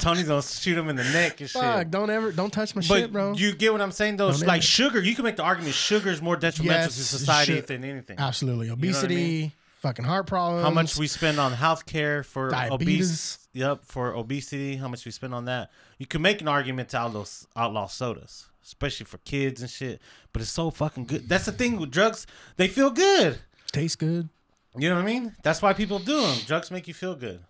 [0.00, 1.60] Tony's gonna shoot him in the neck and shit.
[1.60, 3.32] Fuck, don't ever, don't touch my But shit, bro.
[3.34, 4.30] you get what I'm saying, though.
[4.30, 7.02] Don't like ever- sugar, you can make the argument sugar is more detrimental Yes, to
[7.02, 8.18] society than anything.
[8.18, 9.52] Absolutely, what I obesity, mean?
[9.80, 10.64] fucking heart problems.
[10.64, 12.68] How much we spend on healthcare for obese?
[12.68, 13.38] Diabetes.
[13.54, 14.76] Yep, for obesity.
[14.76, 15.70] How much we spend on that?
[15.98, 17.24] You can make an argument to outlaw,
[17.54, 20.00] outlaw sodas, especially for kids and shit.
[20.32, 21.28] But it's so fucking good.
[21.28, 22.26] That's the thing with drugs;
[22.56, 23.38] they feel good.
[23.72, 24.28] taste good?
[24.76, 25.34] You know what I mean?
[25.42, 26.38] That's why people do them.
[26.46, 27.40] Drugs make you feel good.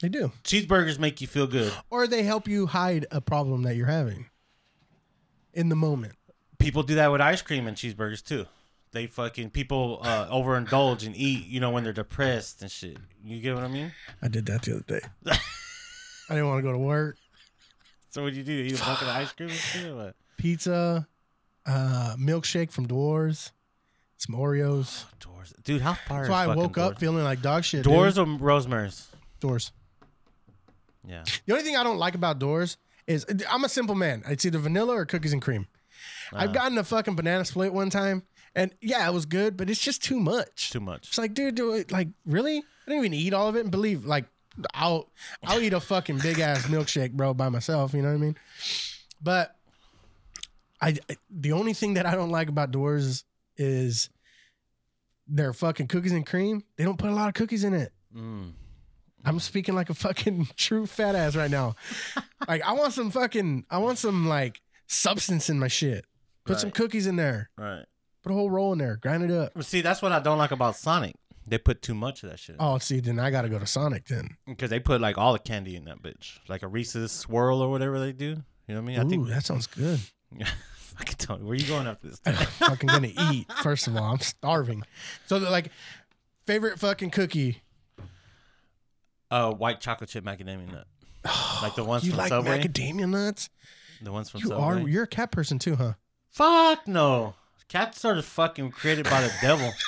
[0.00, 1.72] They do, Cheeseburgers make you feel good.
[1.90, 4.26] or they help you hide a problem that you're having
[5.54, 6.12] in the moment.
[6.58, 8.44] People do that with ice cream and cheeseburgers too.
[8.92, 12.98] They fucking people uh, overindulge and eat, you know, when they're depressed and shit.
[13.24, 13.92] You get what I mean?
[14.22, 15.00] I did that the other day.
[16.28, 17.16] I didn't want to go to work.
[18.10, 18.52] So what do you do?
[18.52, 19.86] Eat a bucket of ice cream and shit?
[19.90, 20.16] Or what?
[20.36, 21.06] Pizza,
[21.66, 23.52] uh, milkshake from Dewar's,
[24.16, 25.04] some Oreos.
[25.20, 25.82] Dewar's, dude.
[25.82, 26.18] How far?
[26.18, 27.84] That's is why I woke up feeling like dog shit.
[27.84, 28.28] Dewar's dude.
[28.28, 29.08] or Rosemary's?
[29.40, 29.72] Dewar's.
[31.06, 31.24] Yeah.
[31.46, 34.22] The only thing I don't like about Dewar's is I'm a simple man.
[34.26, 35.66] It's either vanilla or cookies and cream.
[36.32, 36.42] Uh-huh.
[36.42, 39.80] I've gotten a fucking banana split one time, and yeah, it was good, but it's
[39.80, 40.70] just too much.
[40.70, 41.08] Too much.
[41.08, 42.58] It's like, dude, do it like really?
[42.58, 44.24] I didn't even eat all of it, and believe like
[44.74, 45.10] I'll
[45.44, 47.94] I'll eat a fucking big ass milkshake, bro, by myself.
[47.94, 48.36] You know what I mean?
[49.22, 49.54] But
[50.80, 53.24] I, I the only thing that I don't like about Dewar's
[53.56, 54.10] is
[55.26, 56.64] their fucking cookies and cream.
[56.76, 57.92] They don't put a lot of cookies in it.
[58.14, 58.52] Mm.
[59.24, 61.74] I'm speaking like a fucking true fat ass right now.
[62.48, 66.04] like I want some fucking I want some like substance in my shit.
[66.44, 67.50] Put some cookies in there.
[67.58, 67.84] Right.
[68.22, 68.96] Put a whole roll in there.
[68.96, 69.50] Grind it up.
[69.56, 71.16] Well, see, that's what I don't like about Sonic.
[71.44, 72.56] They put too much of that shit.
[72.60, 74.36] Oh, see, then I gotta go to Sonic then.
[74.46, 77.68] Because they put like all the candy in that bitch, like a Reese's swirl or
[77.68, 78.42] whatever they do.
[78.68, 78.98] You know what I mean?
[78.98, 79.28] I Ooh, think.
[79.28, 80.00] that sounds good.
[80.98, 82.20] I can tell you where you going after this.
[82.26, 83.50] I'm fucking gonna eat.
[83.62, 84.82] First of all, I'm starving.
[85.26, 85.70] So like,
[86.46, 87.62] favorite fucking cookie.
[89.30, 90.86] uh, white chocolate chip macadamia nut,
[91.62, 92.58] like the ones you from like Subway.
[92.62, 93.50] macadamia nuts?
[94.02, 94.64] the ones from You Subway.
[94.82, 94.88] are.
[94.88, 95.94] You're a cat person too, huh?
[96.30, 97.34] Fuck no.
[97.68, 99.70] Cats are fucking created by the devil.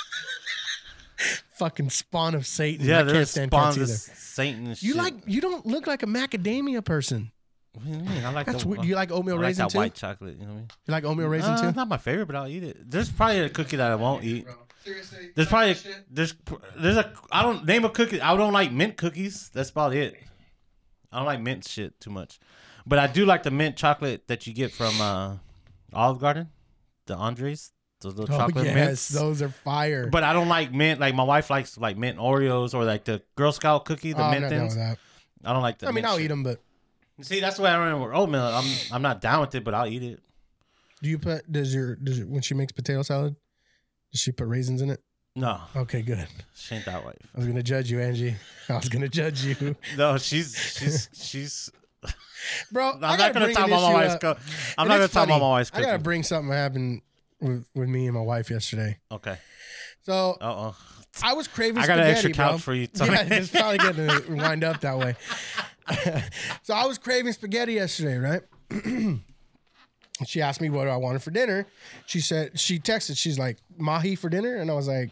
[1.56, 2.86] Fucking spawn of Satan.
[2.86, 3.92] Yeah, I they're can't stand cats of either.
[3.92, 4.96] Satan and You shit.
[4.96, 5.14] like?
[5.26, 7.32] You don't look like a macadamia person.
[7.78, 8.24] What do you mean?
[8.24, 8.84] I like That's the, weird.
[8.84, 9.78] You like oatmeal I like raisin that too?
[9.78, 10.34] white chocolate.
[10.38, 10.68] You know what I mean?
[10.86, 11.68] You like oatmeal raisin Uh, too?
[11.68, 12.90] It's not my favorite, but I'll eat it.
[12.90, 14.46] There's probably a cookie that I won't eat.
[14.84, 15.76] Seriously, There's probably
[16.10, 16.34] there's
[16.78, 18.20] there's a I don't name a cookie.
[18.20, 19.50] I don't like mint cookies.
[19.52, 20.14] That's about it.
[21.12, 22.38] I don't like mint shit too much,
[22.86, 25.36] but I do like the mint chocolate that you get from uh,
[25.92, 26.48] Olive Garden,
[27.06, 29.08] the Andes, those little Oh chocolate yes, mints.
[29.08, 30.06] those are fire.
[30.06, 31.00] But I don't like mint.
[31.00, 34.24] Like my wife likes like mint Oreos or like the Girl Scout cookie, the Oh,
[34.24, 34.76] I'm mint not down things.
[34.76, 34.98] that.
[35.44, 35.86] I don't like the.
[35.86, 36.24] I mean, mint I'll shit.
[36.26, 36.60] eat them, but
[37.20, 38.40] See, that's the way I remember oatmeal.
[38.42, 40.20] I'm I'm not down with it, but I'll eat it.
[41.02, 41.50] do you put?
[41.50, 43.34] Does your does your, when she makes potato salad?
[44.12, 45.02] Does she put raisins in it?
[45.36, 46.26] No, Okay, good.
[46.54, 47.14] she ain't that wife.
[47.34, 48.34] I was gonna judge you, Angie.
[48.68, 51.70] I was gonna judge you, No, she's she's she's.
[52.72, 52.92] bro.
[52.92, 54.16] I'm not gonna talk about my wife's.
[54.20, 54.36] Co-
[54.76, 55.70] I'm not gonna talk about my wife's.
[55.74, 57.02] I gotta bring something happened
[57.40, 58.98] with, with me and my wife yesterday.
[59.12, 59.36] Okay.
[60.02, 60.76] So Uh oh.
[61.22, 61.82] I was craving.
[61.82, 62.58] I got an extra couch bro.
[62.58, 63.12] for you, Tony.
[63.12, 65.16] Yeah, it's probably getting to wind up that way.
[66.62, 68.42] so I was craving spaghetti yesterday, right?
[70.26, 71.64] She asked me what I wanted for dinner.
[72.06, 73.16] She said she texted.
[73.16, 75.10] She's like mahi for dinner, and I was like,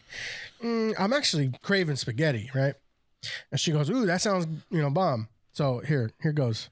[0.61, 2.75] mm, I'm actually craving spaghetti, right?
[3.53, 6.71] And she goes, "Ooh, that sounds you know bomb." So here, here goes.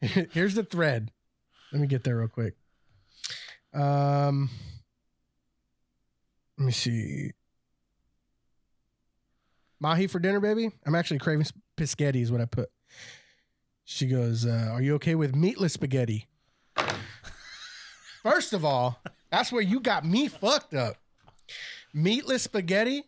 [0.00, 1.12] Here's the thread.
[1.72, 2.54] Let me get there real quick.
[3.72, 4.50] Um,
[6.58, 7.32] let me see.
[9.80, 10.70] Mahi for dinner, baby.
[10.86, 11.46] I'm actually craving
[11.78, 12.22] spaghetti.
[12.22, 12.70] Is what I put.
[13.84, 16.26] She goes, uh, "Are you okay with meatless spaghetti?"
[18.22, 19.00] First of all,
[19.30, 20.96] that's where you got me fucked up.
[21.94, 23.04] Meatless spaghetti.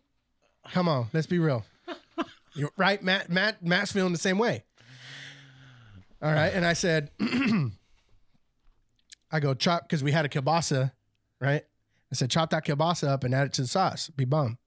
[0.71, 1.65] Come on, let's be real.
[2.53, 3.29] You're right, Matt.
[3.29, 3.63] Matt.
[3.63, 4.63] Matt's feeling the same way.
[6.21, 7.09] All right, and I said,
[9.31, 10.91] I go chop because we had a kielbasa,
[11.39, 11.63] right?
[12.11, 14.09] I said chop that kielbasa up and add it to the sauce.
[14.09, 14.57] Be bum.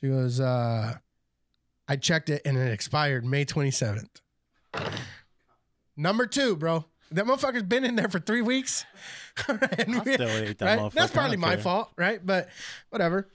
[0.00, 0.98] She goes, uh,
[1.92, 4.08] I checked it and it expired May 27th.
[5.94, 6.86] Number two, bro.
[7.10, 8.86] That motherfucker's been in there for three weeks.
[9.48, 10.90] And we- that right?
[10.92, 12.24] That's probably my fault, right?
[12.24, 12.48] But
[12.88, 13.28] whatever.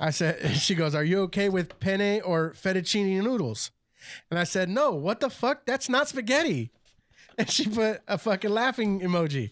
[0.00, 3.70] I said, she goes, Are you okay with penne or fettuccine noodles?
[4.30, 5.66] And I said, No, what the fuck?
[5.66, 6.70] That's not spaghetti.
[7.36, 9.50] And she put a fucking laughing emoji.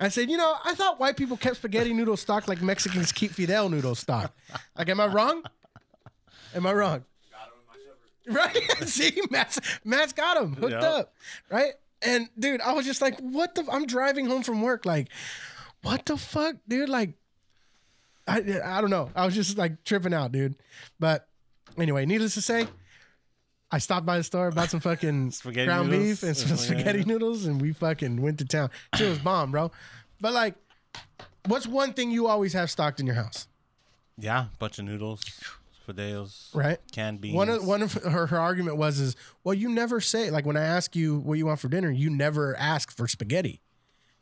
[0.00, 3.30] I said, You know, I thought white people kept spaghetti noodle stock like Mexicans keep
[3.30, 4.34] fideo noodle stock.
[4.76, 5.44] Like, am I wrong?
[6.54, 7.04] Am I wrong?
[8.28, 8.56] Right?
[8.86, 10.82] See, Matt's, Matt's got him hooked Yep.
[10.82, 11.14] up.
[11.50, 11.72] Right?
[12.02, 13.64] And dude, I was just like, what the?
[13.70, 14.84] I'm driving home from work.
[14.86, 15.08] Like,
[15.82, 16.88] what the fuck, dude?
[16.88, 17.14] Like,
[18.26, 19.10] I, I don't know.
[19.14, 20.54] I was just like tripping out, dude.
[21.00, 21.28] But
[21.76, 22.66] anyway, needless to say,
[23.70, 26.20] I stopped by the store, bought some fucking Spaghetti ground noodles?
[26.20, 26.56] beef and some Yeah.
[26.56, 28.70] spaghetti noodles, and we fucking went to town.
[28.96, 29.70] Shit was bomb, bro.
[30.20, 30.54] But like,
[31.46, 33.48] what's one thing you always have stocked in your house?
[34.18, 35.24] Yeah, bunch of noodles,
[35.86, 36.78] fideos, Right?
[36.92, 37.34] canned beans.
[37.34, 40.56] One of one of her, her argument was is well you never say like when
[40.56, 43.60] I ask you what you want for dinner you never ask for spaghetti.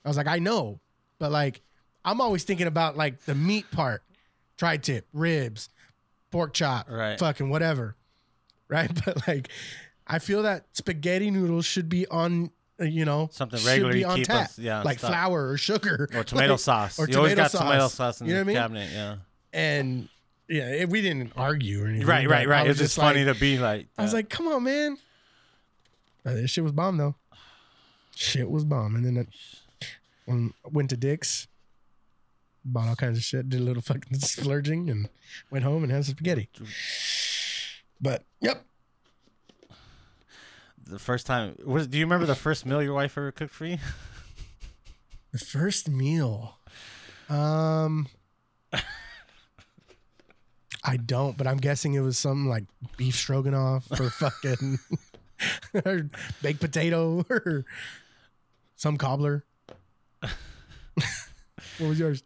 [0.05, 0.81] I was like I know,
[1.19, 1.61] but like
[2.05, 4.03] I'm always thinking about like the meat part,
[4.57, 5.69] tri tip, ribs,
[6.31, 7.19] pork chop, Right.
[7.19, 7.97] fucking whatever,
[8.69, 8.91] right?
[9.05, 9.49] But like
[10.07, 12.51] I feel that spaghetti noodles should be on
[12.81, 16.09] uh, you know Something regular be on keep tap, us- yeah, like flour or sugar
[16.15, 16.99] or tomato Like, sauce.
[16.99, 17.95] or you always tomato got tomato sauce.
[17.95, 18.57] sauce in You know the I mean?
[18.57, 18.91] cabinet.
[18.93, 19.17] Yeah.
[19.53, 20.09] and
[20.51, 22.07] yeah, it, we didn't argue or anything.
[22.07, 22.67] Right, right, right.
[22.69, 23.87] It's just like- funny to be like.
[23.97, 24.99] I was like, come on, man.
[26.27, 27.15] Uh, this shit was bomb though.
[28.15, 28.97] Shit was bomb.
[28.97, 29.27] And then
[30.29, 31.47] I went to Dick's,
[32.65, 35.09] bought all kinds of shit, did a little fucking splurging, and
[35.51, 36.49] went home and had some spaghetti.
[38.01, 38.65] But yep,
[40.91, 41.57] the first time.
[41.65, 43.79] Was, do you remember the first meal your wife ever cooked for you?
[45.33, 46.59] the first meal.
[47.29, 48.09] Um,
[50.91, 52.65] I don't, but I'm guessing it was something like
[52.97, 54.81] beef stroganoff or fucking
[55.85, 56.11] or
[56.43, 57.65] baked potato or
[58.75, 59.45] some cobbler.
[60.21, 60.31] what
[61.79, 62.25] was yours?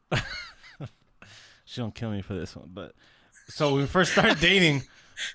[1.66, 2.94] She don't kill me for this one, but
[3.48, 4.84] so we first started dating,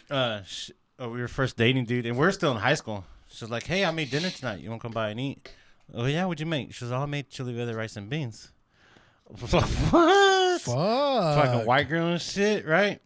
[0.10, 3.06] uh, sh uh, we were first dating, dude, and we're still in high school.
[3.28, 4.62] She's like, "Hey, I made dinner tonight.
[4.62, 5.54] You want to come by and eat?"
[5.94, 6.74] Oh yeah, what'd you make?
[6.74, 8.52] She's all I made chili with rice and beans.
[9.52, 10.39] what?
[10.66, 11.46] Fuck.
[11.46, 13.02] Fucking white girl and shit, right?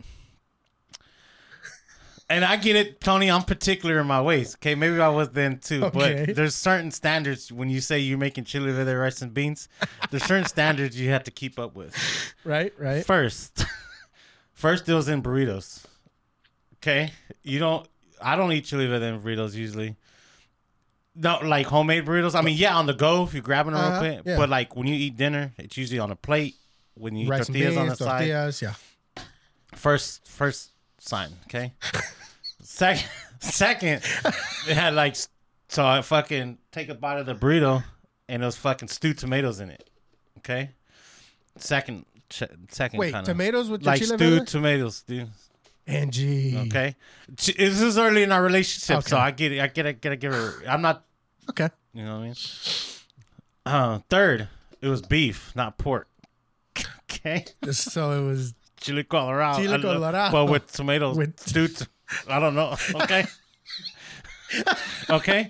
[2.29, 3.29] And I get it, Tony.
[3.29, 4.55] I'm particular in my ways.
[4.55, 6.25] Okay, maybe I was then too, Okay.
[6.27, 9.67] but there's certain standards when you say you're making chili verde rice and beans.
[10.09, 11.95] There's certain standards you have to keep up with.
[12.45, 13.05] Right, right.
[13.05, 13.65] First,
[14.53, 15.85] first it was in burritos.
[16.77, 17.87] Okay, you don't.
[18.21, 19.95] I don't eat chili verde in burritos usually.
[21.15, 22.35] No, like homemade burritos.
[22.35, 24.25] I mean, yeah, on the go if you're grabbing them Uh-huh, real quick.
[24.25, 24.37] yeah.
[24.37, 26.55] But like when you eat dinner, it's usually on a plate.
[26.95, 28.75] When you Rice tortillas on the beans, side,
[29.17, 29.23] yeah.
[29.73, 31.31] first first sign.
[31.45, 31.73] Okay.
[32.61, 33.07] second,
[33.39, 34.03] second,
[34.67, 35.15] it had like
[35.69, 37.83] so I fucking take a bite of the burrito
[38.29, 39.89] and there was fucking stewed tomatoes in it.
[40.39, 40.71] Okay.
[41.57, 42.99] Second, ch- second.
[42.99, 43.25] Wait, kinda.
[43.25, 44.45] tomatoes with like stewed verde?
[44.45, 45.29] tomatoes, dude.
[45.85, 46.57] Angie.
[46.67, 46.95] Okay,
[47.27, 49.59] this is early in our relationship, so I get it.
[49.59, 50.01] I get it.
[50.01, 50.63] Gotta give her.
[50.67, 51.03] I'm not.
[51.49, 51.69] Okay.
[51.93, 52.35] You know what I mean?
[53.65, 54.47] Uh, third,
[54.81, 56.07] it was beef, not pork.
[57.25, 59.61] Okay, So it was chili colorado.
[59.61, 60.31] Chile colorado.
[60.31, 61.87] but with tomatoes, With- stewed.
[62.29, 62.75] I don't know.
[62.95, 63.25] Okay.
[65.09, 65.49] okay.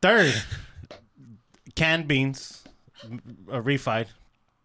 [0.00, 0.34] Third,
[1.76, 2.64] canned beans,
[3.04, 4.06] uh, refried.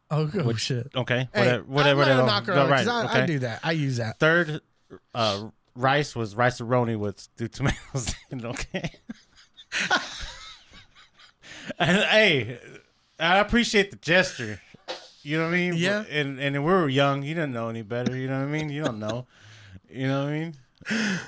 [0.09, 0.87] oh, oh shit.
[0.95, 2.01] Okay, Hey, whatever, whatever.
[2.01, 3.21] I'm not a knocker Go on it, 'cause right, I, okay.
[3.21, 3.59] I do that.
[3.63, 4.17] I use that.
[4.19, 4.61] Third,
[5.13, 8.15] uh, rice was rice roni with stewed tomatoes.
[8.31, 8.89] in, okay.
[11.79, 12.59] and hey,
[13.19, 14.59] I appreciate the gesture.
[15.24, 15.74] You know what I mean?
[15.76, 16.03] Yeah.
[16.09, 17.24] And and we were young.
[17.24, 18.15] You didn't know any better.
[18.15, 18.70] You know what I mean?
[18.70, 19.26] You don't know.
[19.89, 20.55] You know what I mean?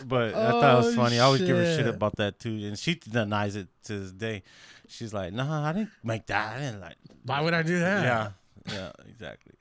[0.05, 1.19] But I thought it was Oh, funny.
[1.19, 4.43] I always give her shit about that too, and she denies it to this day.
[4.87, 6.55] She's like, nah, I didn't make that.
[6.55, 6.95] I didn't like.
[7.25, 8.03] Why would I do that?
[8.03, 9.53] Yeah, yeah, exactly.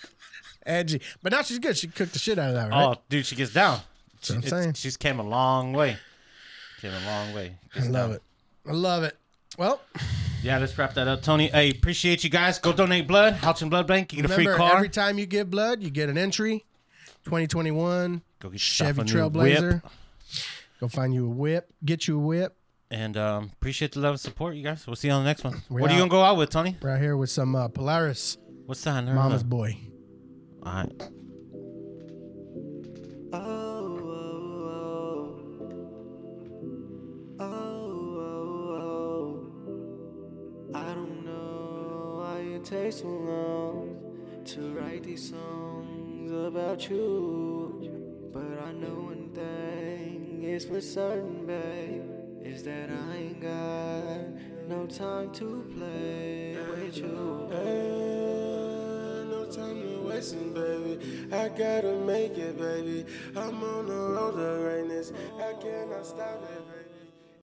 [0.66, 1.00] Edgy.
[1.22, 1.76] But now she's good.
[1.76, 2.84] She cooked the shit out of that, right?
[2.84, 3.80] Oh, dude, she gets down.
[4.14, 4.72] That's what I'm saying.
[4.74, 5.96] She's came a long way.
[6.80, 7.56] Came a long way.
[7.76, 8.12] I love down.
[8.12, 8.22] it.
[8.66, 9.16] I love it.
[9.58, 9.80] Well,
[10.40, 11.48] Yeah, let's wrap that up, Tony.
[11.48, 12.60] Hey, appreciate you guys.
[12.60, 13.34] Go donate blood.
[13.34, 14.12] Houchin Blood Bank.
[14.12, 14.76] You get a free car.
[14.76, 16.64] every time you give blood, you get an entry.
[17.24, 19.82] 2021 Go get Chevy Trailblazer.
[20.80, 21.72] Go find you a whip.
[21.84, 22.56] Get you a whip.
[22.92, 24.86] And um, appreciate the love and support, you guys.
[24.86, 25.60] We'll see you on the next one.
[25.68, 26.76] We what are you gonna go out with, Tony?
[26.80, 29.04] Right here with some uh, Polaris What's that?
[29.04, 29.42] Mama's.
[29.42, 29.76] Boy.
[30.62, 31.10] All right.
[42.68, 43.96] Takes so long
[44.44, 48.30] to write these songs about you.
[48.30, 52.02] But I know one thing is for certain, babe,
[52.42, 57.48] is that I ain't got no time to play with you.
[57.54, 61.34] Ain't no time to wasting, baby.
[61.34, 63.06] I gotta make it, baby.
[63.34, 65.14] I'm on the road to greatness.
[65.38, 66.77] I cannot stop it, baby.